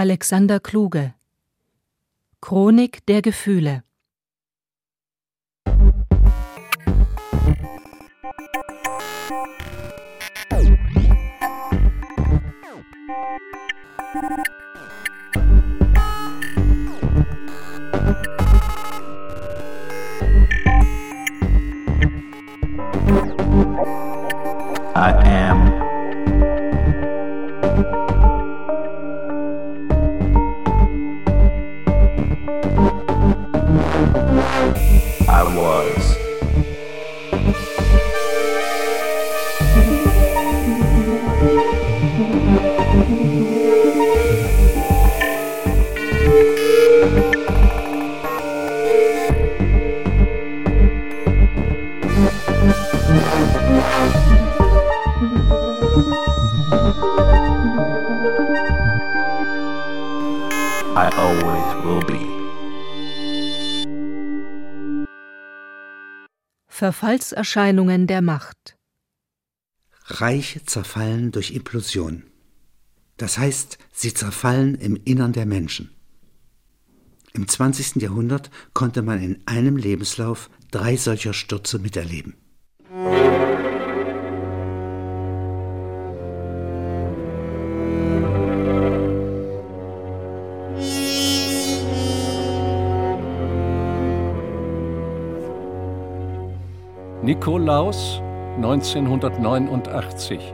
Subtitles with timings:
[0.00, 1.12] Alexander Kluge
[2.40, 3.82] Chronik der Gefühle
[24.94, 25.59] I am.
[66.80, 68.78] Verfallserscheinungen der Macht
[70.06, 72.22] Reiche zerfallen durch Implosion.
[73.18, 75.90] Das heißt, sie zerfallen im Innern der Menschen.
[77.34, 77.96] Im 20.
[77.96, 82.38] Jahrhundert konnte man in einem Lebenslauf drei solcher Stürze miterleben.
[97.30, 98.20] Nikolaus
[98.56, 100.52] 1989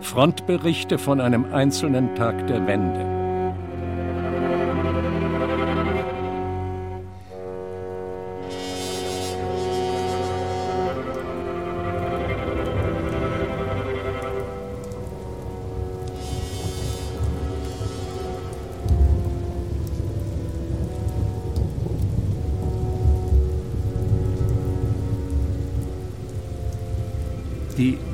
[0.00, 3.15] Frontberichte von einem einzelnen Tag der Wende.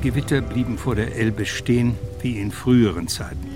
[0.03, 3.47] Gewitter blieben vor der Elbe stehen, wie in früheren Zeiten.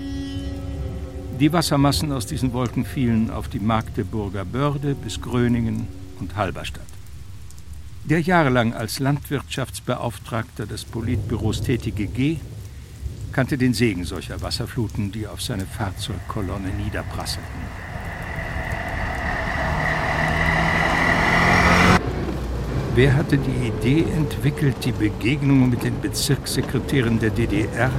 [1.38, 5.86] Die Wassermassen aus diesen Wolken fielen auf die Magdeburger Börde bis Gröningen
[6.18, 6.86] und Halberstadt.
[8.04, 12.38] Der jahrelang als Landwirtschaftsbeauftragter des Politbüros tätige G.
[13.30, 17.67] kannte den Segen solcher Wasserfluten, die auf seine Fahrzeugkolonne niederprasselten.
[22.98, 27.92] Wer hatte die Idee entwickelt, die Begegnungen mit den Bezirkssekretären der DDR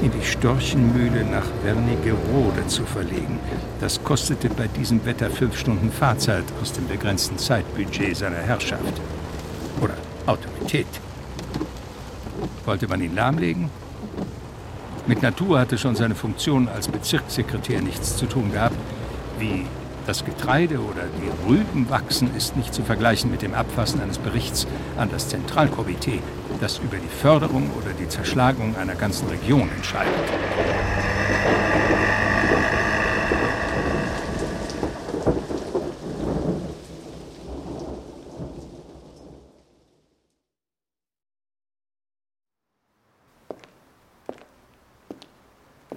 [0.00, 3.40] in die Storchenmühle nach Wernigerode zu verlegen?
[3.80, 9.00] Das kostete bei diesem Wetter fünf Stunden Fahrzeit aus dem begrenzten Zeitbudget seiner Herrschaft.
[9.80, 9.94] Oder
[10.24, 10.86] Autorität.
[12.64, 13.70] Wollte man ihn lahmlegen?
[15.08, 18.76] Mit Natur hatte schon seine Funktion als Bezirkssekretär nichts zu tun gehabt,
[19.40, 19.66] wie
[20.06, 24.66] das Getreide oder die Rüben wachsen ist nicht zu vergleichen mit dem Abfassen eines Berichts
[24.96, 26.20] an das Zentralkomitee,
[26.60, 30.12] das über die Förderung oder die Zerschlagung einer ganzen Region entscheidet.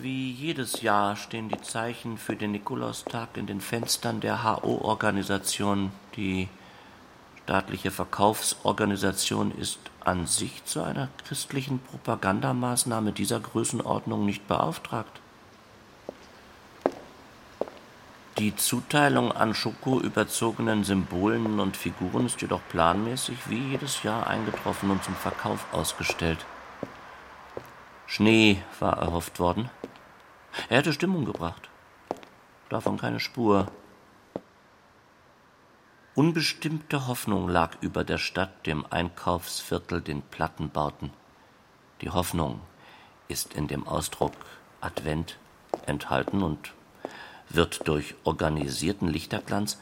[0.07, 5.91] Wie jedes Jahr stehen die Zeichen für den Nikolaustag in den Fenstern der HO-Organisation.
[6.15, 6.47] Die
[7.43, 15.19] staatliche Verkaufsorganisation ist an sich zu einer christlichen Propagandamaßnahme dieser Größenordnung nicht beauftragt.
[18.37, 24.89] Die Zuteilung an Schoko überzogenen Symbolen und Figuren ist jedoch planmäßig wie jedes Jahr eingetroffen
[24.89, 26.45] und zum Verkauf ausgestellt.
[28.05, 29.69] Schnee war erhofft worden.
[30.69, 31.69] Er hätte Stimmung gebracht.
[32.69, 33.71] Davon keine Spur.
[36.15, 41.11] Unbestimmte Hoffnung lag über der Stadt, dem Einkaufsviertel, den Plattenbauten.
[42.01, 42.61] Die Hoffnung
[43.27, 44.33] ist in dem Ausdruck
[44.81, 45.37] Advent
[45.85, 46.73] enthalten und
[47.49, 49.79] wird durch organisierten Lichterglanz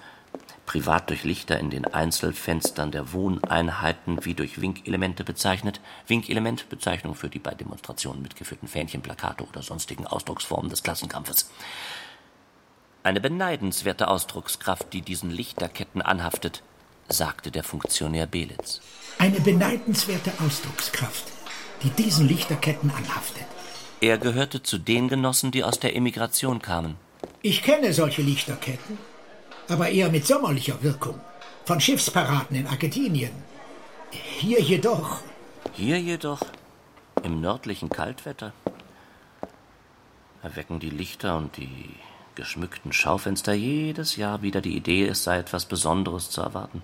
[0.65, 5.79] privat durch Lichter in den Einzelfenstern der Wohneinheiten wie durch Winkelemente bezeichnet.
[6.07, 11.49] Winkelement, Bezeichnung für die bei Demonstrationen mitgeführten Fähnchen, Plakate oder sonstigen Ausdrucksformen des Klassenkampfes.
[13.03, 16.63] Eine beneidenswerte Ausdruckskraft, die diesen Lichterketten anhaftet,
[17.07, 18.81] sagte der Funktionär Belitz.
[19.19, 21.25] Eine beneidenswerte Ausdruckskraft,
[21.83, 23.45] die diesen Lichterketten anhaftet.
[24.01, 26.95] Er gehörte zu den Genossen, die aus der Emigration kamen.
[27.41, 28.97] Ich kenne solche Lichterketten
[29.67, 31.19] aber eher mit sommerlicher Wirkung,
[31.65, 33.31] von Schiffsparaden in Argentinien.
[34.11, 35.21] Hier jedoch.
[35.73, 36.41] Hier jedoch,
[37.23, 38.53] im nördlichen Kaltwetter,
[40.43, 41.95] erwecken die Lichter und die
[42.35, 46.83] geschmückten Schaufenster jedes Jahr wieder die Idee, es sei etwas Besonderes zu erwarten.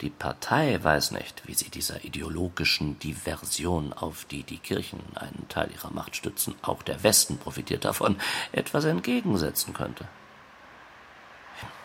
[0.00, 5.70] Die Partei weiß nicht, wie sie dieser ideologischen Diversion, auf die die Kirchen einen Teil
[5.74, 8.16] ihrer Macht stützen, auch der Westen profitiert davon,
[8.52, 10.06] etwas entgegensetzen könnte.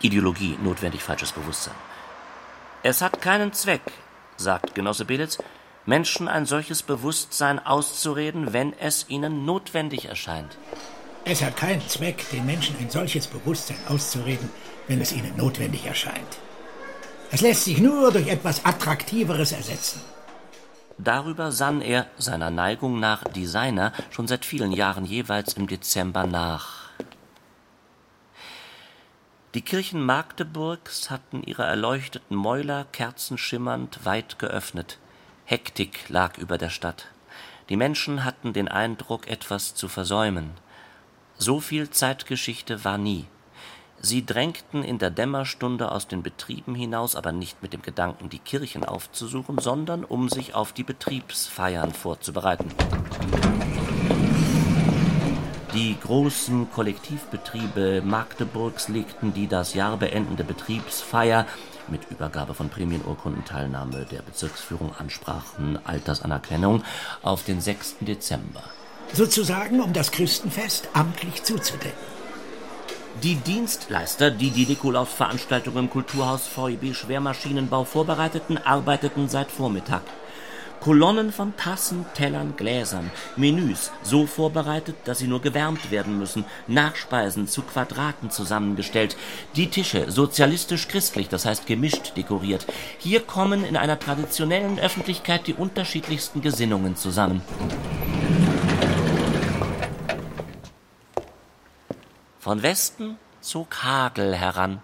[0.01, 1.75] Ideologie, notwendig falsches Bewusstsein.
[2.83, 3.81] Es hat keinen Zweck,
[4.37, 5.37] sagt Genosse Belitz,
[5.85, 10.57] Menschen ein solches Bewusstsein auszureden, wenn es ihnen notwendig erscheint.
[11.25, 14.49] Es hat keinen Zweck, den Menschen ein solches Bewusstsein auszureden,
[14.87, 16.37] wenn es ihnen notwendig erscheint.
[17.31, 20.01] Es lässt sich nur durch etwas Attraktiveres ersetzen.
[20.97, 26.82] Darüber sann er seiner Neigung nach Designer schon seit vielen Jahren jeweils im Dezember nach.
[29.53, 34.97] Die Kirchen Magdeburgs hatten ihre erleuchteten Mäuler kerzenschimmernd weit geöffnet.
[35.45, 37.09] Hektik lag über der Stadt.
[37.69, 40.50] Die Menschen hatten den Eindruck, etwas zu versäumen.
[41.38, 43.27] So viel Zeitgeschichte war nie.
[44.00, 48.39] Sie drängten in der Dämmerstunde aus den Betrieben hinaus, aber nicht mit dem Gedanken, die
[48.39, 52.69] Kirchen aufzusuchen, sondern um sich auf die Betriebsfeiern vorzubereiten.
[55.73, 61.47] Die großen Kollektivbetriebe Magdeburgs legten die das Jahr beendende Betriebsfeier
[61.87, 66.83] mit Übergabe von Prämienurkunden, Teilnahme der Bezirksführung, Ansprachen, Altersanerkennung
[67.23, 67.95] auf den 6.
[68.01, 68.61] Dezember.
[69.13, 72.13] Sozusagen, um das Christenfest amtlich zuzudecken.
[73.23, 80.03] Die Dienstleister, die die Nikolaus-Veranstaltung im Kulturhaus VEB Schwermaschinenbau vorbereiteten, arbeiteten seit Vormittag.
[80.83, 87.47] Kolonnen von Tassen, Tellern, Gläsern, Menüs, so vorbereitet, dass sie nur gewärmt werden müssen, Nachspeisen
[87.47, 89.15] zu Quadraten zusammengestellt,
[89.56, 92.68] die Tische sozialistisch-christlich, das heißt gemischt dekoriert.
[92.97, 97.41] Hier kommen in einer traditionellen Öffentlichkeit die unterschiedlichsten Gesinnungen zusammen.
[102.39, 104.81] Von Westen zog Hagel heran.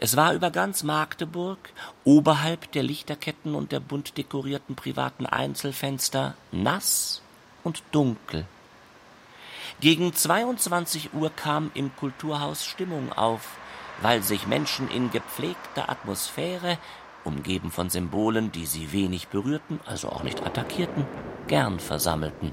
[0.00, 1.58] Es war über ganz Magdeburg,
[2.04, 7.20] oberhalb der Lichterketten und der bunt dekorierten privaten Einzelfenster, nass
[7.64, 8.46] und dunkel.
[9.80, 13.58] Gegen 22 Uhr kam im Kulturhaus Stimmung auf,
[14.00, 16.78] weil sich Menschen in gepflegter Atmosphäre,
[17.24, 21.06] umgeben von Symbolen, die sie wenig berührten, also auch nicht attackierten,
[21.48, 22.52] gern versammelten.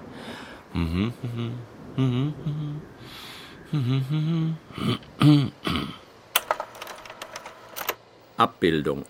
[8.38, 9.06] Abbildung.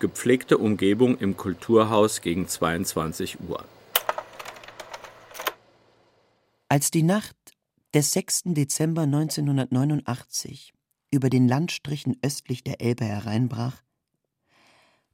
[0.00, 3.64] Gepflegte Umgebung im Kulturhaus gegen 22 Uhr.
[6.68, 7.36] Als die Nacht
[7.94, 8.42] des 6.
[8.46, 10.72] Dezember 1989
[11.12, 13.82] über den Landstrichen östlich der Elbe hereinbrach,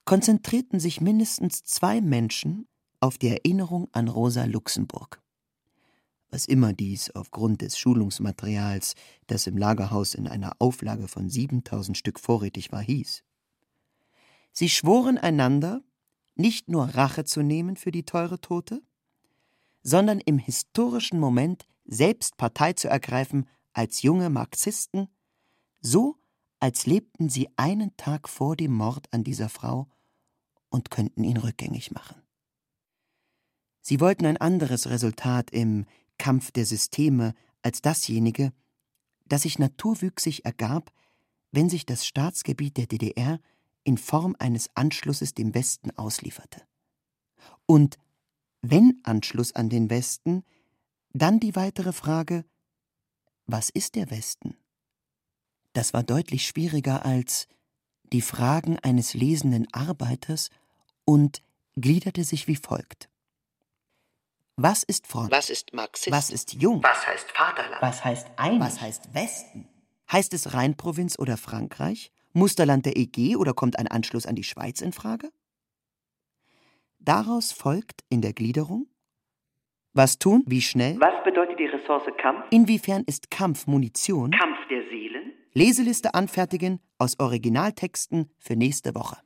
[0.06, 2.67] konzentrierten sich mindestens zwei Menschen
[3.00, 5.21] auf die Erinnerung an Rosa Luxemburg
[6.31, 8.94] was immer dies aufgrund des Schulungsmaterials,
[9.27, 13.23] das im Lagerhaus in einer Auflage von 7000 Stück vorrätig war, hieß.
[14.58, 15.85] Sie schworen einander,
[16.35, 18.82] nicht nur Rache zu nehmen für die teure Tote,
[19.82, 25.08] sondern im historischen Moment selbst Partei zu ergreifen als junge Marxisten,
[25.82, 26.17] so
[26.58, 29.91] als lebten sie einen Tag vor dem Mord an dieser Frau
[30.70, 32.23] und könnten ihn rückgängig machen.
[33.82, 35.85] Sie wollten ein anderes Resultat im
[36.17, 38.54] Kampf der Systeme als dasjenige,
[39.26, 40.95] das sich naturwüchsig ergab,
[41.52, 43.38] wenn sich das Staatsgebiet der DDR
[43.87, 46.61] in Form eines Anschlusses dem Westen auslieferte.
[47.66, 47.99] Und
[48.61, 50.45] wenn Anschluss an den Westen,
[51.12, 52.45] dann die weitere Frage,
[53.47, 54.57] was ist der Westen?
[55.73, 57.47] Das war deutlich schwieriger als
[58.12, 60.50] die Fragen eines lesenden Arbeiters
[61.05, 61.40] und
[61.76, 63.09] gliederte sich wie folgt.
[64.57, 65.31] Was ist Front?
[65.31, 66.16] Was ist Marxismus?
[66.19, 66.83] Was ist Jung?
[66.83, 67.83] Was heißt Vaterland?
[67.83, 68.59] Was heißt ein?
[68.59, 69.69] Was heißt Westen?
[70.11, 72.11] Heißt es Rheinprovinz oder Frankreich?
[72.37, 75.31] Musterland der EG oder kommt ein Anschluss an die Schweiz in Frage?
[76.99, 78.87] Daraus folgt in der Gliederung
[79.97, 81.00] was tun, wie schnell?
[81.00, 82.45] Was bedeutet die Ressource Kampf?
[82.50, 84.31] Inwiefern ist Kampf Munition?
[84.31, 85.33] Kampf der Seelen?
[85.55, 89.16] Leseliste anfertigen aus Originaltexten für nächste Woche.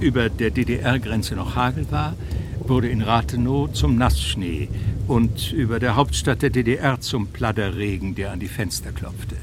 [0.00, 2.14] Über der DDR-Grenze noch Hagel war,
[2.60, 4.68] wurde in Rathenow zum Nassschnee
[5.06, 9.36] und über der Hauptstadt der DDR zum Pladderregen, der an die Fenster klopfte.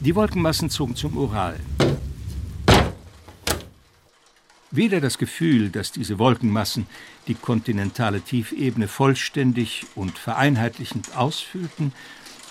[0.00, 1.56] Die Wolkenmassen zogen zum Ural.
[4.70, 6.86] Weder das Gefühl, dass diese Wolkenmassen
[7.26, 11.92] die kontinentale Tiefebene vollständig und vereinheitlichend ausfüllten,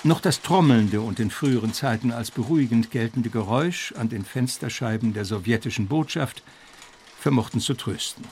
[0.03, 5.25] noch das trommelnde und in früheren Zeiten als beruhigend geltende Geräusch an den Fensterscheiben der
[5.25, 6.41] sowjetischen Botschaft
[7.19, 8.25] vermochten zu trösten.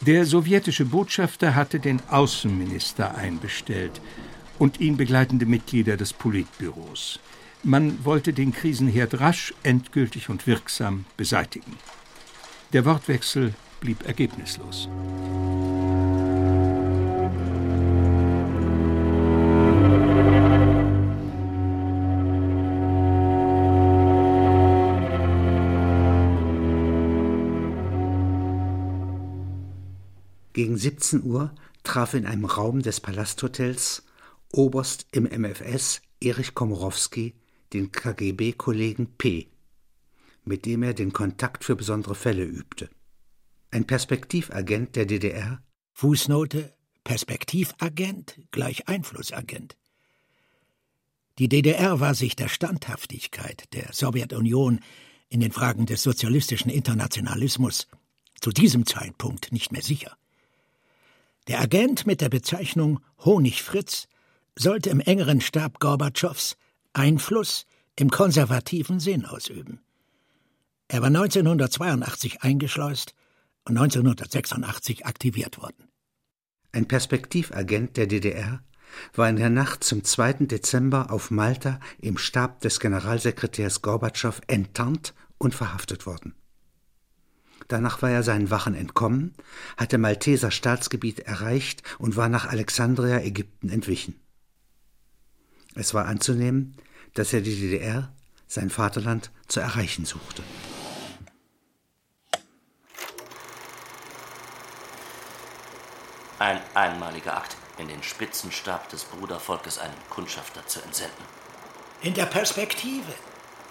[0.00, 4.00] Der sowjetische Botschafter hatte den Außenminister einbestellt
[4.58, 7.18] und ihn begleitende Mitglieder des Politbüros.
[7.62, 11.78] Man wollte den Krisenherd rasch, endgültig und wirksam beseitigen.
[12.74, 14.88] Der Wortwechsel blieb ergebnislos.
[30.54, 34.04] Gegen 17 Uhr traf in einem Raum des Palasthotels
[34.50, 37.34] Oberst im MFS Erich Komorowski
[37.72, 39.48] den KGB-Kollegen P
[40.44, 42.90] mit dem er den Kontakt für besondere Fälle übte.
[43.70, 45.62] Ein Perspektivagent der DDR.
[45.92, 49.76] Fußnote Perspektivagent gleich Einflussagent.
[51.38, 54.80] Die DDR war sich der Standhaftigkeit der Sowjetunion
[55.28, 57.88] in den Fragen des sozialistischen Internationalismus
[58.40, 60.16] zu diesem Zeitpunkt nicht mehr sicher.
[61.46, 64.08] Der Agent mit der Bezeichnung Honig Fritz
[64.56, 66.56] sollte im engeren Stab Gorbatschows
[66.94, 69.80] Einfluss im konservativen Sinn ausüben.
[70.88, 73.14] Er war 1982 eingeschleust
[73.64, 75.88] und 1986 aktiviert worden.
[76.72, 78.62] Ein Perspektivagent der DDR
[79.14, 80.46] war in der Nacht zum 2.
[80.46, 86.34] Dezember auf Malta im Stab des Generalsekretärs Gorbatschow enttarnt und verhaftet worden.
[87.68, 89.34] Danach war er seinen Wachen entkommen,
[89.76, 94.20] hatte Malteser Staatsgebiet erreicht und war nach Alexandria, Ägypten, entwichen.
[95.74, 96.76] Es war anzunehmen,
[97.14, 98.12] dass er die DDR,
[98.46, 100.42] sein Vaterland, zu erreichen suchte.
[106.38, 111.24] Ein einmaliger Akt, in den Spitzenstab des Brudervolkes einen Kundschafter zu entsenden.
[112.02, 113.14] In der Perspektive,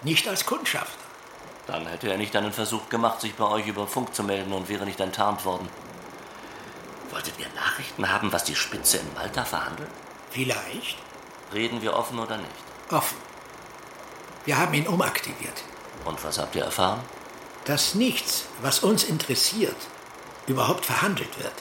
[0.02, 1.03] nicht als Kundschafter.
[1.66, 4.68] Dann hätte er nicht einen Versuch gemacht, sich bei euch über Funk zu melden und
[4.68, 5.68] wäre nicht enttarnt worden.
[7.10, 9.90] Wolltet ihr Nachrichten haben, was die Spitze in Malta verhandelt?
[10.30, 10.98] Vielleicht.
[11.52, 12.50] Reden wir offen oder nicht?
[12.90, 13.16] Offen.
[14.44, 15.62] Wir haben ihn umaktiviert.
[16.04, 17.00] Und was habt ihr erfahren?
[17.64, 19.76] Dass nichts, was uns interessiert,
[20.46, 21.54] überhaupt verhandelt wird.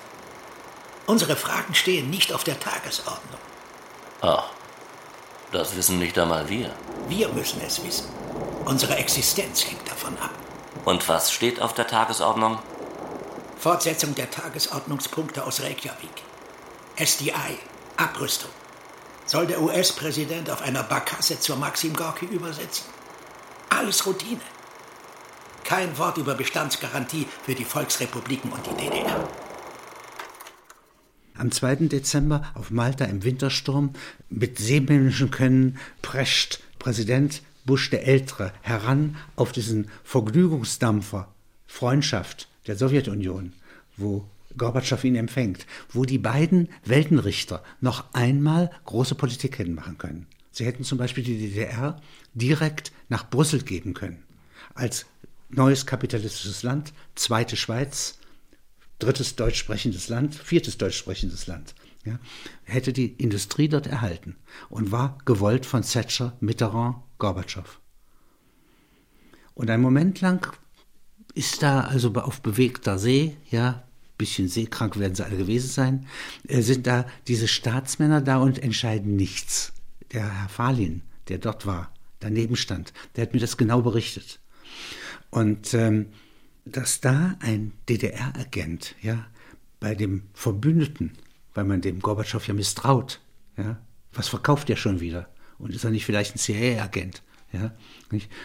[1.06, 3.40] Unsere Fragen stehen nicht auf der Tagesordnung.
[4.22, 4.50] Ach,
[5.52, 6.74] das wissen nicht einmal wir.
[7.08, 8.23] Wir müssen es wissen.
[8.66, 10.32] Unsere Existenz hängt davon ab.
[10.86, 12.60] Und was steht auf der Tagesordnung?
[13.58, 16.24] Fortsetzung der Tagesordnungspunkte aus Reykjavik.
[16.98, 17.58] SDI,
[17.98, 18.52] Abrüstung.
[19.26, 22.86] Soll der US-Präsident auf einer Barkasse zur Maxim Gorki übersetzen?
[23.70, 24.42] Alles Routine.
[25.64, 29.28] Kein Wort über Bestandsgarantie für die Volksrepubliken und die DDR.
[31.38, 31.88] Am 2.
[31.88, 33.94] Dezember auf Malta im Wintersturm
[34.30, 41.34] mit seemännischen Können prescht Präsident Bush der Ältere heran auf diesen Vergnügungsdampfer
[41.66, 43.54] Freundschaft der Sowjetunion,
[43.98, 44.26] wo
[44.58, 50.28] Gorbatschow ihn empfängt, wo die beiden Weltenrichter noch einmal große Politik hätten machen können.
[50.52, 52.00] Sie hätten zum Beispiel die DDR
[52.36, 54.24] direkt nach Brüssel geben können,
[54.76, 55.08] als
[55.50, 58.20] neues kapitalistisches Land, zweite Schweiz,
[59.00, 61.74] drittes deutsch sprechendes Land, viertes deutsch sprechendes Land.
[62.06, 62.20] Ja,
[62.64, 64.36] hätte die Industrie dort erhalten
[64.70, 67.80] und war gewollt von Thatcher, Mitterrand, Gorbatschow.
[69.54, 70.52] Und ein Moment lang
[71.34, 73.84] ist da also auf bewegter See, ja,
[74.18, 76.08] bisschen seekrank werden sie alle gewesen sein,
[76.48, 79.74] äh, sind da diese Staatsmänner da und entscheiden nichts.
[80.12, 84.40] Der Herr Fahlin, der dort war, daneben stand, der hat mir das genau berichtet.
[85.30, 86.08] Und ähm,
[86.66, 89.26] dass da ein DDR-Agent, ja,
[89.80, 91.12] bei dem Verbündeten,
[91.54, 93.20] weil man dem Gorbatschow ja misstraut,
[93.58, 93.80] ja,
[94.14, 95.28] was verkauft er schon wieder?
[95.58, 97.24] Und ist er nicht vielleicht ein CIA-Agent?
[97.52, 97.72] Ja?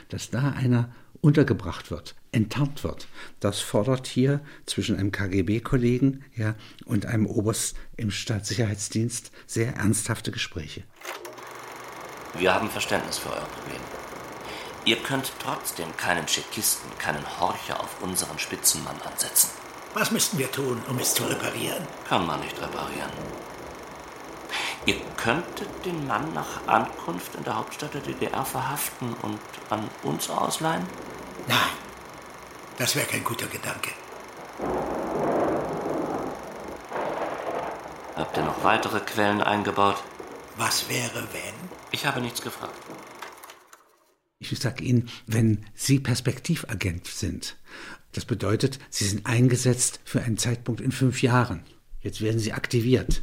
[0.09, 3.09] Dass da einer untergebracht wird, enttarnt wird,
[3.41, 10.85] das fordert hier zwischen einem KGB-Kollegen ja, und einem Oberst im Staatssicherheitsdienst sehr ernsthafte Gespräche.
[12.39, 13.81] Wir haben Verständnis für euer Problem.
[14.85, 19.51] Ihr könnt trotzdem keinen Tschekisten, keinen Horcher auf unseren Spitzenmann ansetzen.
[19.95, 21.87] Was müssten wir tun, um es zu reparieren?
[22.09, 23.11] Kann man nicht reparieren.
[24.87, 29.41] Ihr könntet den Mann nach Ankunft in der Hauptstadt der DDR verhaften und
[29.71, 30.87] an uns ausleihen?
[31.47, 31.59] Nein,
[32.79, 33.91] das wäre kein guter Gedanke.
[38.17, 40.03] Habt ihr noch weitere Quellen eingebaut?
[40.57, 41.55] Was wäre, wenn?
[41.93, 42.75] Ich habe nichts gefragt.
[44.41, 47.57] Ich sage Ihnen, wenn Sie Perspektivagent sind,
[48.13, 51.63] das bedeutet, Sie sind eingesetzt für einen Zeitpunkt in fünf Jahren.
[52.01, 53.23] Jetzt werden Sie aktiviert.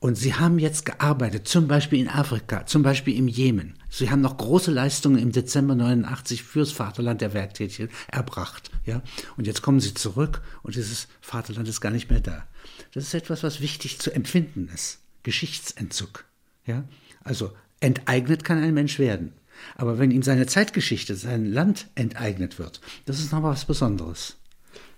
[0.00, 3.74] Und Sie haben jetzt gearbeitet, zum Beispiel in Afrika, zum Beispiel im Jemen.
[3.90, 8.70] Sie haben noch große Leistungen im Dezember 89 fürs Vaterland der Werktätigen erbracht.
[8.86, 9.02] Ja?
[9.36, 12.46] Und jetzt kommen Sie zurück und dieses Vaterland ist gar nicht mehr da.
[12.94, 15.00] Das ist etwas, was wichtig zu empfinden ist.
[15.22, 16.24] Geschichtsentzug.
[16.66, 16.84] Ja?
[17.22, 19.34] Also enteignet kann ein Mensch werden.
[19.76, 24.36] Aber wenn ihm seine Zeitgeschichte, sein Land enteignet wird, das ist nochmal was Besonderes.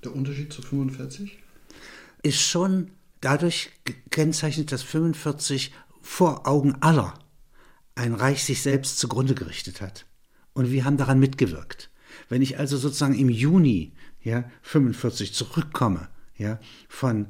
[0.04, 1.38] Der Unterschied zu 45?
[2.22, 2.90] Ist schon
[3.20, 7.14] dadurch gekennzeichnet, dass 45 vor Augen aller
[7.94, 10.06] ein Reich sich selbst zugrunde gerichtet hat.
[10.54, 11.90] Und wir haben daran mitgewirkt.
[12.28, 13.92] Wenn ich also sozusagen im Juni
[14.22, 17.28] ja, 45 zurückkomme ja, von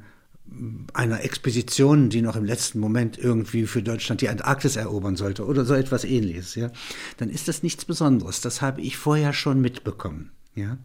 [0.93, 5.65] einer Expedition, die noch im letzten Moment irgendwie für Deutschland die Antarktis erobern sollte oder
[5.65, 6.71] so etwas ähnliches, ja,
[7.17, 8.41] dann ist das nichts Besonderes.
[8.41, 10.31] Das habe ich vorher schon mitbekommen.
[10.55, 10.77] Ja.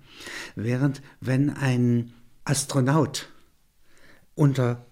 [0.55, 2.13] Während wenn ein
[2.45, 3.29] Astronaut
[4.35, 4.87] unter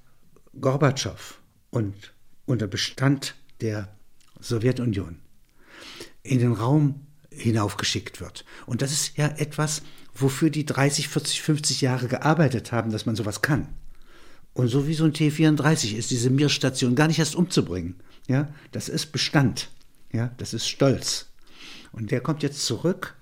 [0.61, 3.97] Gorbatschow und unter Bestand der
[4.41, 5.21] Sowjetunion
[6.23, 8.45] in den Raum hinaufgeschickt wird.
[8.67, 9.83] Und das ist ja etwas,
[10.15, 13.69] wofür die 30, 40, 50 Jahre gearbeitet haben, dass man sowas kann.
[14.57, 17.97] Und so wie so ein T34 ist diese Mir-Station gar nicht erst umzubringen.
[18.27, 19.69] Ja, das ist Bestand.
[20.15, 21.27] Ja, das ist Stolz.
[21.93, 23.17] Und der kommt jetzt zurück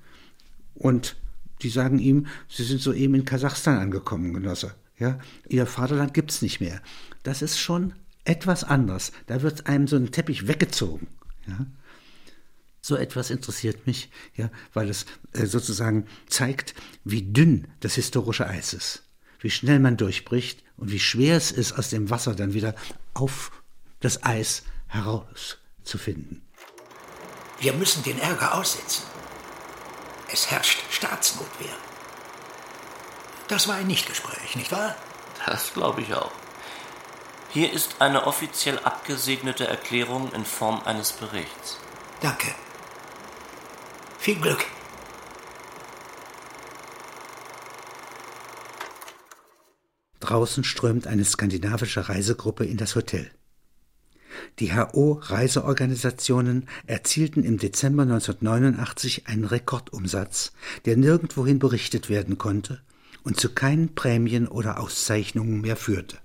[0.76, 1.16] und
[1.62, 4.76] die sagen ihm, Sie sind soeben in Kasachstan angekommen, Genosse.
[4.96, 6.80] Ja, Ihr Vaterland gibt's nicht mehr.
[7.24, 9.10] Das ist schon etwas anders.
[9.26, 11.08] Da wird einem so ein Teppich weggezogen.
[11.48, 11.66] Ja.
[12.80, 18.72] So etwas interessiert mich, ja, weil es äh, sozusagen zeigt, wie dünn das historische Eis
[18.72, 19.04] ist
[19.44, 22.74] wie schnell man durchbricht und wie schwer es ist, aus dem Wasser dann wieder
[23.14, 23.50] auf
[24.00, 26.42] das Eis herauszufinden.
[27.60, 29.04] Wir müssen den Ärger aussitzen.
[30.30, 31.74] Es herrscht Staatsnotwehr.
[33.48, 34.96] Das war ein Nichtgespräch, nicht wahr?
[35.46, 36.32] Das glaube ich auch.
[37.50, 41.78] Hier ist eine offiziell abgesegnete Erklärung in Form eines Berichts.
[42.20, 42.52] Danke.
[44.18, 44.64] Viel Glück.
[50.24, 53.30] Draußen strömt eine skandinavische Reisegruppe in das Hotel.
[54.58, 60.52] Die HO-Reiseorganisationen erzielten im Dezember 1989 einen Rekordumsatz,
[60.86, 62.80] der nirgendwohin berichtet werden konnte
[63.22, 66.16] und zu keinen Prämien oder Auszeichnungen mehr führte.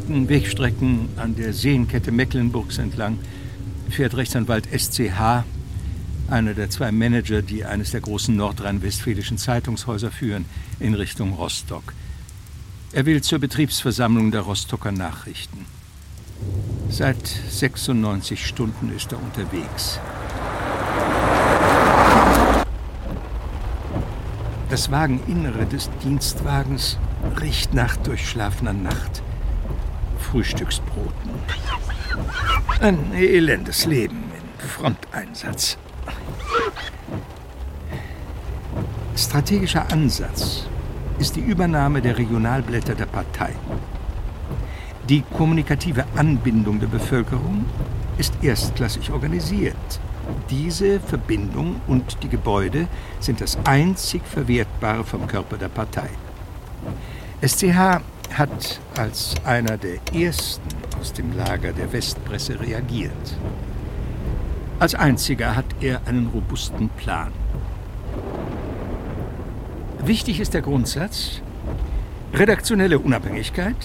[0.00, 3.18] Schlechten Wegstrecken an der Seenkette Mecklenburgs entlang
[3.90, 5.44] fährt Rechtsanwalt SCH,
[6.28, 10.46] einer der zwei Manager, die eines der großen nordrhein-westfälischen Zeitungshäuser führen,
[10.78, 11.92] in Richtung Rostock.
[12.92, 15.66] Er will zur Betriebsversammlung der Rostocker Nachrichten.
[16.88, 20.00] Seit 96 Stunden ist er unterwegs.
[24.70, 26.96] Das Wageninnere des Dienstwagens
[27.40, 29.22] riecht nach durchschlafener Nacht.
[30.30, 31.30] Frühstücksbroten.
[32.80, 35.76] Ein elendes Leben in Fronteinsatz.
[39.16, 40.68] Strategischer Ansatz
[41.18, 43.54] ist die Übernahme der Regionalblätter der Partei.
[45.08, 47.64] Die kommunikative Anbindung der Bevölkerung
[48.16, 50.00] ist erstklassig organisiert.
[50.48, 52.86] Diese Verbindung und die Gebäude
[53.18, 56.08] sind das einzig Verwertbare vom Körper der Partei.
[57.42, 58.00] SCH
[58.32, 60.68] hat als einer der ersten
[61.00, 63.36] aus dem Lager der Westpresse reagiert.
[64.78, 67.32] Als einziger hat er einen robusten Plan.
[70.04, 71.42] Wichtig ist der Grundsatz
[72.32, 73.76] redaktionelle Unabhängigkeit,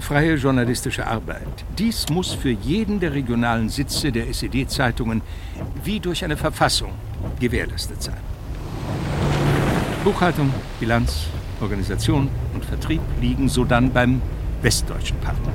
[0.00, 1.64] freie journalistische Arbeit.
[1.78, 5.22] Dies muss für jeden der regionalen Sitze der SED-Zeitungen
[5.84, 6.92] wie durch eine Verfassung
[7.38, 8.16] gewährleistet sein.
[10.02, 11.26] Buchhaltung, Bilanz,
[11.60, 14.20] Organisation und Vertrieb liegen sodann beim
[14.62, 15.52] westdeutschen Partner,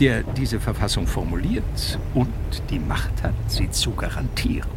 [0.00, 2.32] der diese Verfassung formuliert und
[2.70, 4.70] die Macht hat, sie zu garantieren.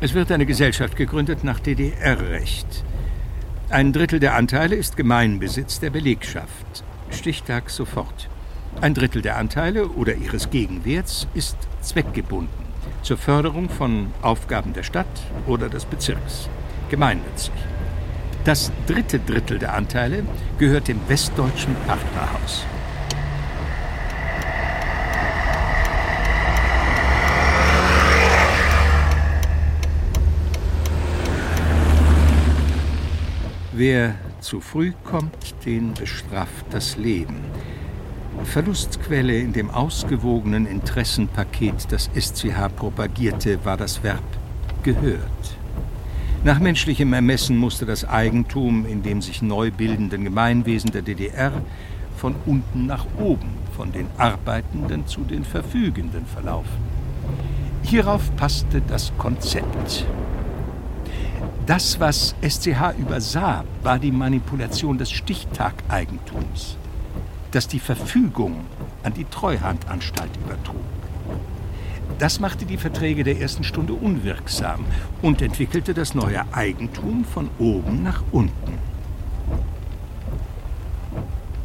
[0.00, 2.84] Es wird eine Gesellschaft gegründet nach DDR-Recht.
[3.70, 6.84] Ein Drittel der Anteile ist Gemeinbesitz der Belegschaft.
[7.10, 8.28] Stichtag sofort.
[8.80, 12.64] Ein Drittel der Anteile oder ihres Gegenwerts ist zweckgebunden
[13.04, 15.06] zur Förderung von Aufgaben der Stadt
[15.46, 16.48] oder des Bezirks,
[16.88, 17.52] gemeinnützig.
[18.44, 20.22] Das dritte Drittel der Anteile
[20.58, 22.66] gehört dem westdeutschen Partnerhaus.
[33.72, 37.40] Wer zu früh kommt, den bestraft das Leben.
[38.44, 44.22] Verlustquelle in dem ausgewogenen Interessenpaket, das SCH propagierte, war das Verb
[44.82, 45.53] gehört.
[46.44, 51.52] Nach menschlichem Ermessen musste das Eigentum in dem sich neu bildenden Gemeinwesen der DDR
[52.16, 56.94] von unten nach oben, von den Arbeitenden zu den Verfügenden verlaufen.
[57.82, 60.06] Hierauf passte das Konzept.
[61.66, 66.76] Das, was SCH übersah, war die Manipulation des Stichtageigentums
[67.54, 68.64] das die Verfügung
[69.04, 70.80] an die Treuhandanstalt übertrug.
[72.24, 74.86] Das machte die Verträge der ersten Stunde unwirksam
[75.20, 78.78] und entwickelte das neue Eigentum von oben nach unten.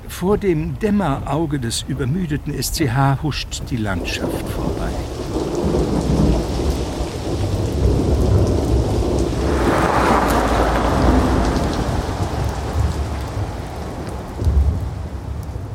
[0.10, 4.92] Vor dem Dämmerauge des übermüdeten SCH huscht die Landschaft vorbei.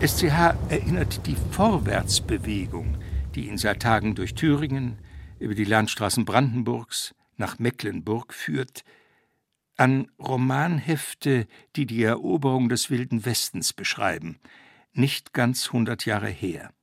[0.06, 2.96] SCH erinnert die Vorwärtsbewegung,
[3.35, 4.97] die ihn seit Tagen durch Thüringen,
[5.39, 8.83] über die Landstraßen Brandenburgs nach Mecklenburg führt,
[9.77, 14.39] an Romanhefte, die die Eroberung des wilden Westens beschreiben,
[14.91, 16.73] nicht ganz hundert Jahre her.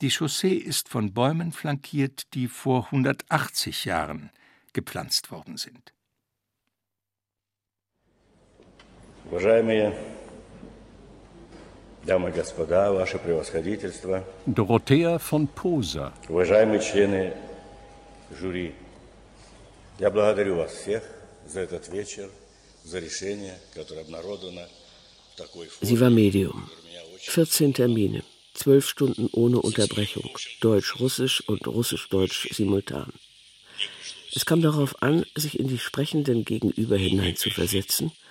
[0.00, 4.30] Die Chaussee ist von Bäumen flankiert, die vor 180 Jahren
[4.72, 5.92] gepflanzt worden sind.
[9.26, 9.92] Уважаемые
[12.06, 14.24] Дамы и господа, ваше превосходительство.
[14.46, 16.12] Dorothea von Posa.
[16.28, 17.32] Уважаемые члены
[18.40, 18.74] жюри,
[20.00, 21.04] я благодарю вас всех
[21.46, 22.28] за этот вечер,
[22.82, 24.66] за решение, которое обнародовано
[25.32, 25.88] в такой форме.
[25.88, 26.68] Sie war Medium.
[27.20, 30.28] 14 Termine, 12 Stunden ohne Unterbrechung,
[30.60, 33.12] Deutsch-Russisch und Russisch-Deutsch simultan.
[34.34, 38.22] Es kam darauf an, sich in die Sprechenden gegenüber hineinzuversetzen –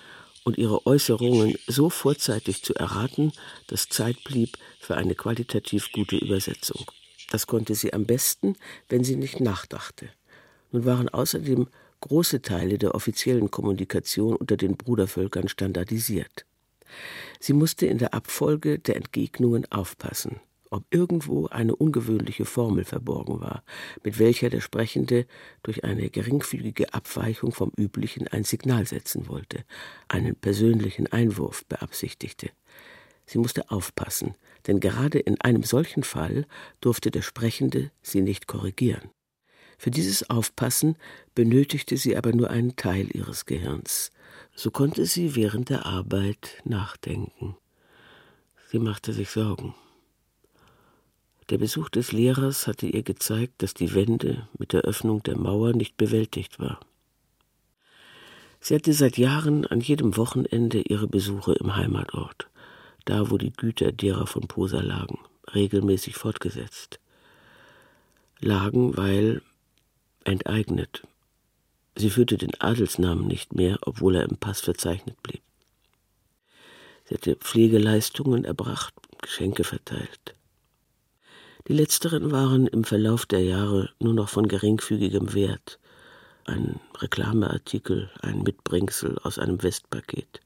[0.47, 3.33] und ihre Äußerungen so vorzeitig zu erraten,
[3.67, 6.89] dass Zeit blieb für eine qualitativ gute Übersetzung.
[7.29, 8.55] Das konnte sie am besten,
[8.87, 10.07] wenn sie nicht nachdachte.
[10.71, 11.67] Nun waren außerdem
[11.99, 16.45] große Teile der offiziellen Kommunikation unter den Brudervölkern standardisiert.
[17.41, 20.39] Sie musste in der Abfolge der Entgegnungen aufpassen
[20.71, 23.63] ob irgendwo eine ungewöhnliche Formel verborgen war,
[24.03, 25.25] mit welcher der Sprechende
[25.63, 29.63] durch eine geringfügige Abweichung vom üblichen ein Signal setzen wollte,
[30.07, 32.49] einen persönlichen Einwurf beabsichtigte.
[33.25, 34.35] Sie musste aufpassen,
[34.67, 36.45] denn gerade in einem solchen Fall
[36.81, 39.09] durfte der Sprechende sie nicht korrigieren.
[39.77, 40.97] Für dieses Aufpassen
[41.35, 44.11] benötigte sie aber nur einen Teil ihres Gehirns.
[44.55, 47.55] So konnte sie während der Arbeit nachdenken.
[48.69, 49.75] Sie machte sich Sorgen.
[51.49, 55.71] Der Besuch des Lehrers hatte ihr gezeigt, dass die Wende mit der Öffnung der Mauer
[55.71, 56.79] nicht bewältigt war.
[58.59, 62.49] Sie hatte seit Jahren an jedem Wochenende ihre Besuche im Heimatort,
[63.05, 65.19] da wo die Güter derer von Posa lagen,
[65.53, 66.99] regelmäßig fortgesetzt.
[68.41, 69.41] Lagen, weil
[70.25, 71.03] enteignet.
[71.95, 75.41] Sie führte den Adelsnamen nicht mehr, obwohl er im Pass verzeichnet blieb.
[77.05, 80.35] Sie hatte Pflegeleistungen erbracht, Geschenke verteilt.
[81.67, 85.79] Die letzteren waren im Verlauf der Jahre nur noch von geringfügigem Wert.
[86.45, 90.39] Ein Reklameartikel, ein Mitbringsel aus einem Westpaket.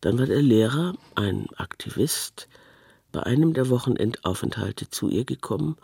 [0.00, 2.48] Dann war der Lehrer, ein Aktivist,
[3.12, 5.76] bei einem der Wochenendaufenthalte zu ihr gekommen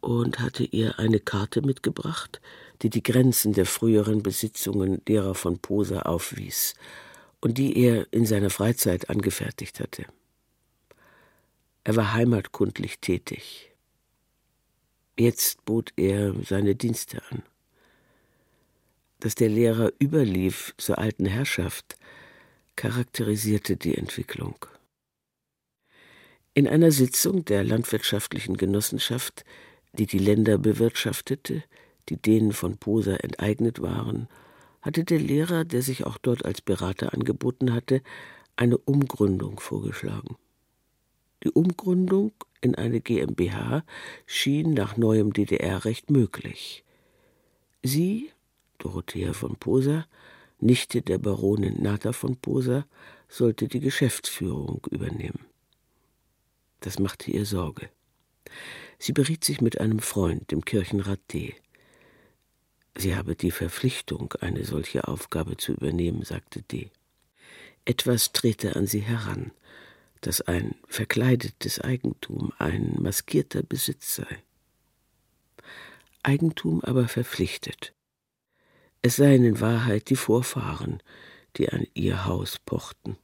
[0.00, 2.40] und hatte ihr eine Karte mitgebracht,
[2.82, 6.74] die die Grenzen der früheren Besitzungen derer von Posa aufwies
[7.40, 10.04] und die er in seiner Freizeit angefertigt hatte.
[11.88, 13.70] Er war heimatkundlich tätig.
[15.18, 17.42] Jetzt bot er seine Dienste an.
[19.20, 21.96] Dass der Lehrer überlief zur alten Herrschaft,
[22.76, 24.66] charakterisierte die Entwicklung.
[26.52, 29.46] In einer Sitzung der landwirtschaftlichen Genossenschaft,
[29.94, 31.64] die die Länder bewirtschaftete,
[32.10, 34.28] die denen von Posa enteignet waren,
[34.82, 38.02] hatte der Lehrer, der sich auch dort als Berater angeboten hatte,
[38.56, 40.36] eine Umgründung vorgeschlagen.
[41.44, 43.84] Die Umgründung in eine GmbH
[44.26, 46.84] schien nach neuem DDR-Recht möglich.
[47.82, 48.30] Sie,
[48.78, 50.06] Dorothea von Poser,
[50.60, 52.86] Nichte der Baronin Nata von Poser,
[53.28, 55.46] sollte die Geschäftsführung übernehmen.
[56.80, 57.88] Das machte ihr Sorge.
[58.98, 61.54] Sie beriet sich mit einem Freund, dem Kirchenrat D.
[62.96, 66.90] Sie habe die Verpflichtung, eine solche Aufgabe zu übernehmen, sagte D.
[67.84, 69.52] Etwas trete an sie heran,
[70.20, 74.42] das ein verkleidetes Eigentum, ein maskierter Besitz sei.
[76.22, 77.94] Eigentum aber verpflichtet.
[79.02, 81.02] Es seien in Wahrheit die Vorfahren,
[81.56, 83.16] die an ihr Haus pochten.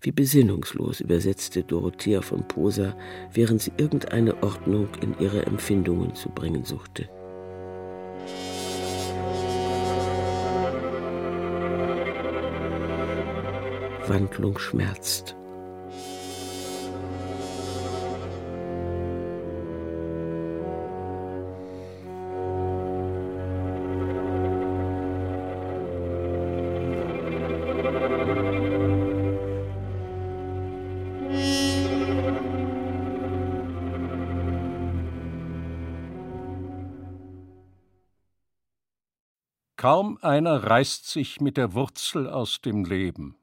[0.00, 2.96] Wie besinnungslos übersetzte Dorothea von Poser,
[3.32, 7.08] während sie irgendeine Ordnung in ihre Empfindungen zu bringen suchte.
[14.08, 15.36] Wandlung schmerzt.
[39.76, 43.36] Kaum einer reißt sich mit der Wurzel aus dem Leben.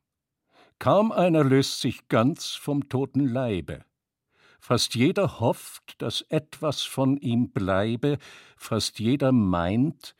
[0.80, 3.84] Kaum einer löst sich ganz vom toten Leibe.
[4.62, 8.18] Fast jeder hofft, dass etwas von ihm bleibe,
[8.58, 10.16] fast jeder meint,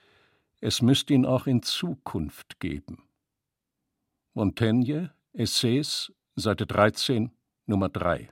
[0.60, 3.04] es müsste ihn auch in Zukunft geben.
[4.34, 7.32] Montaigne, Essays, Seite 13,
[7.66, 8.30] Nummer 3.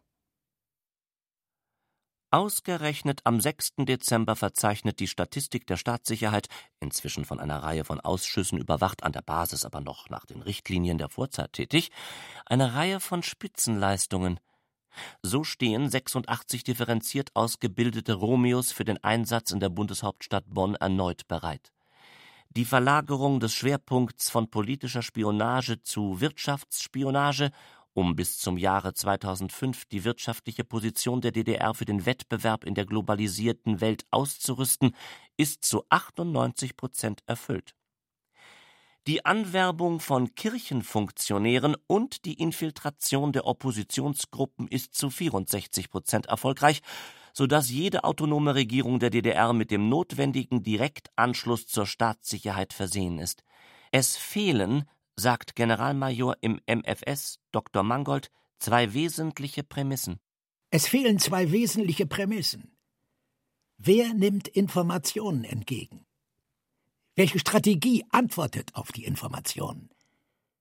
[2.30, 3.76] Ausgerechnet am 6.
[3.86, 6.50] Dezember verzeichnet die Statistik der Staatssicherheit,
[6.82, 10.98] inzwischen von einer Reihe von Ausschüssen überwacht, an der Basis aber noch nach den Richtlinien
[10.98, 11.90] der Vorzeit tätig,
[12.46, 14.42] eine Reihe von Spitzenleistungen.
[15.22, 21.72] So stehen 86 differenziert ausgebildete Romeos für den Einsatz in der Bundeshauptstadt Bonn erneut bereit.
[22.50, 27.52] Die Verlagerung des Schwerpunkts von politischer Spionage zu Wirtschaftsspionage
[27.98, 32.86] um bis zum Jahre 2005 die wirtschaftliche Position der DDR für den Wettbewerb in der
[32.86, 34.96] globalisierten Welt auszurüsten,
[35.36, 37.74] ist zu 98 Prozent erfüllt.
[39.08, 46.82] Die Anwerbung von Kirchenfunktionären und die Infiltration der Oppositionsgruppen ist zu 64 Prozent erfolgreich,
[47.34, 53.44] so dass jede autonome Regierung der DDR mit dem notwendigen Direktanschluss zur Staatssicherheit versehen ist.
[53.92, 54.86] Es fehlen
[55.18, 57.84] sagt Generalmajor im MFS Dr.
[57.84, 60.20] Mangold zwei wesentliche Prämissen.
[60.70, 62.78] Es fehlen zwei wesentliche Prämissen.
[63.78, 66.06] Wer nimmt Informationen entgegen?
[67.16, 69.90] Welche Strategie antwortet auf die Informationen?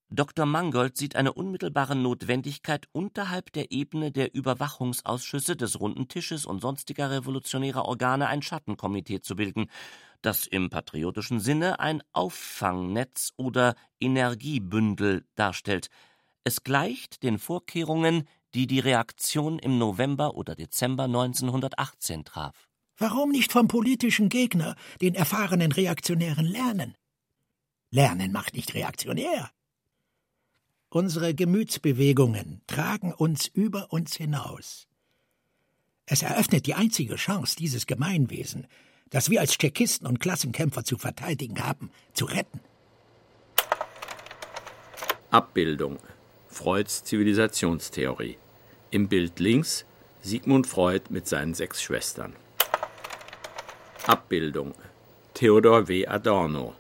[0.09, 0.47] Dr.
[0.47, 7.11] Mangold sieht eine unmittelbare Notwendigkeit, unterhalb der Ebene der Überwachungsausschüsse des Runden Tisches und sonstiger
[7.11, 9.69] revolutionärer Organe ein Schattenkomitee zu bilden,
[10.23, 15.89] das im patriotischen Sinne ein Auffangnetz oder Energiebündel darstellt.
[16.45, 22.69] Es gleicht den Vorkehrungen, die die Reaktion im November oder Dezember 1918 traf.
[22.97, 26.97] Warum nicht vom politischen Gegner, den erfahrenen Reaktionären, lernen?
[27.91, 29.51] Lernen macht nicht reaktionär.
[30.89, 34.87] Unsere Gemütsbewegungen tragen uns über uns hinaus.
[36.07, 38.67] Es eröffnet die einzige Chance, dieses Gemeinwesen,
[39.11, 42.61] das wir als Tschechisten und Klassenkämpfer zu verteidigen haben, zu retten.
[45.31, 45.99] Abbildung
[46.49, 48.39] Freuds Zivilisationstheorie.
[48.91, 49.85] Im Bild links
[50.23, 52.35] Sigmund Freud mit seinen sechs Schwestern.
[54.07, 54.75] Abbildung
[55.35, 56.07] Theodor W.
[56.07, 56.75] Adorno.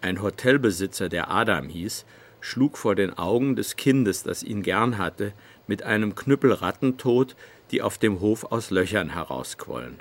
[0.00, 2.04] Ein Hotelbesitzer, der Adam hieß,
[2.40, 5.32] schlug vor den Augen des Kindes, das ihn gern hatte,
[5.66, 7.34] mit einem Knüppel Ratten tot,
[7.72, 9.98] die auf dem Hof aus Löchern herausquollen.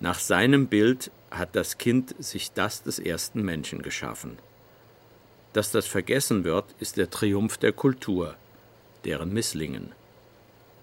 [0.00, 4.38] Nach seinem Bild hat das Kind sich das des ersten Menschen geschaffen.
[5.52, 8.34] Dass das vergessen wird, ist der Triumph der Kultur,
[9.04, 9.92] deren Misslingen.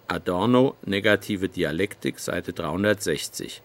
[0.07, 3.61] Adorno, Negative Dialektik, Seite 360.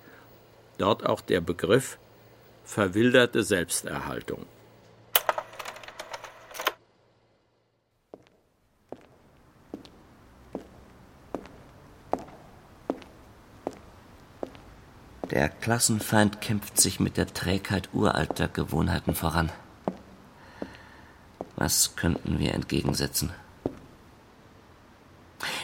[0.78, 1.98] Dort auch der Begriff
[2.64, 4.46] verwilderte Selbsterhaltung.
[15.32, 19.50] Der Klassenfeind kämpft sich mit der Trägheit uralter Gewohnheiten voran.
[21.56, 23.30] Was könnten wir entgegensetzen?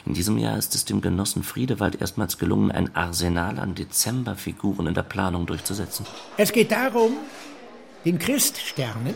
[0.06, 4.94] In diesem Jahr ist es dem Genossen Friedewald erstmals gelungen, ein Arsenal an Dezemberfiguren in
[4.94, 6.06] der Planung durchzusetzen.
[6.38, 7.12] Es geht darum,
[8.06, 9.14] den Christsternen,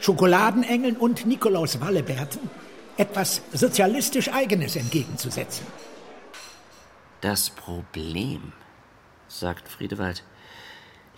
[0.00, 2.50] Schokoladenengeln und Nikolaus Wallebärten
[2.96, 5.64] etwas sozialistisch Eigenes entgegenzusetzen.
[7.20, 8.52] Das Problem,
[9.38, 10.22] sagt Friedewald,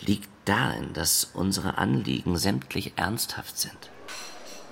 [0.01, 3.91] liegt darin, dass unsere Anliegen sämtlich ernsthaft sind.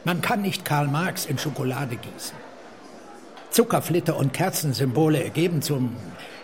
[0.04, 2.38] Man kann nicht Karl Marx in Schokolade gießen.
[3.50, 5.96] Zuckerflitter und Kerzensymbole ergeben zum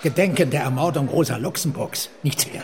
[0.02, 2.64] Gedenken der Ermordung Rosa Luxemburgs nichts mehr.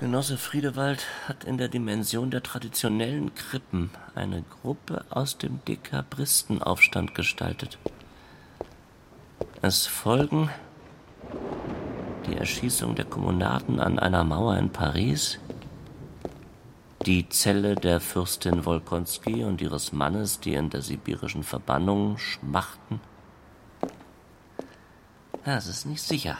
[0.00, 7.78] Genosse Friedewald hat in der Dimension der traditionellen Krippen eine Gruppe aus dem Dekabristenaufstand gestaltet.
[9.60, 10.50] Es folgen
[12.28, 15.38] die Erschießung der Kommunaten an einer Mauer in Paris,
[17.06, 23.00] die Zelle der Fürstin Wolkonski und ihres Mannes, die in der sibirischen Verbannung schmachten.
[25.46, 26.36] Ja, es ist nicht sicher,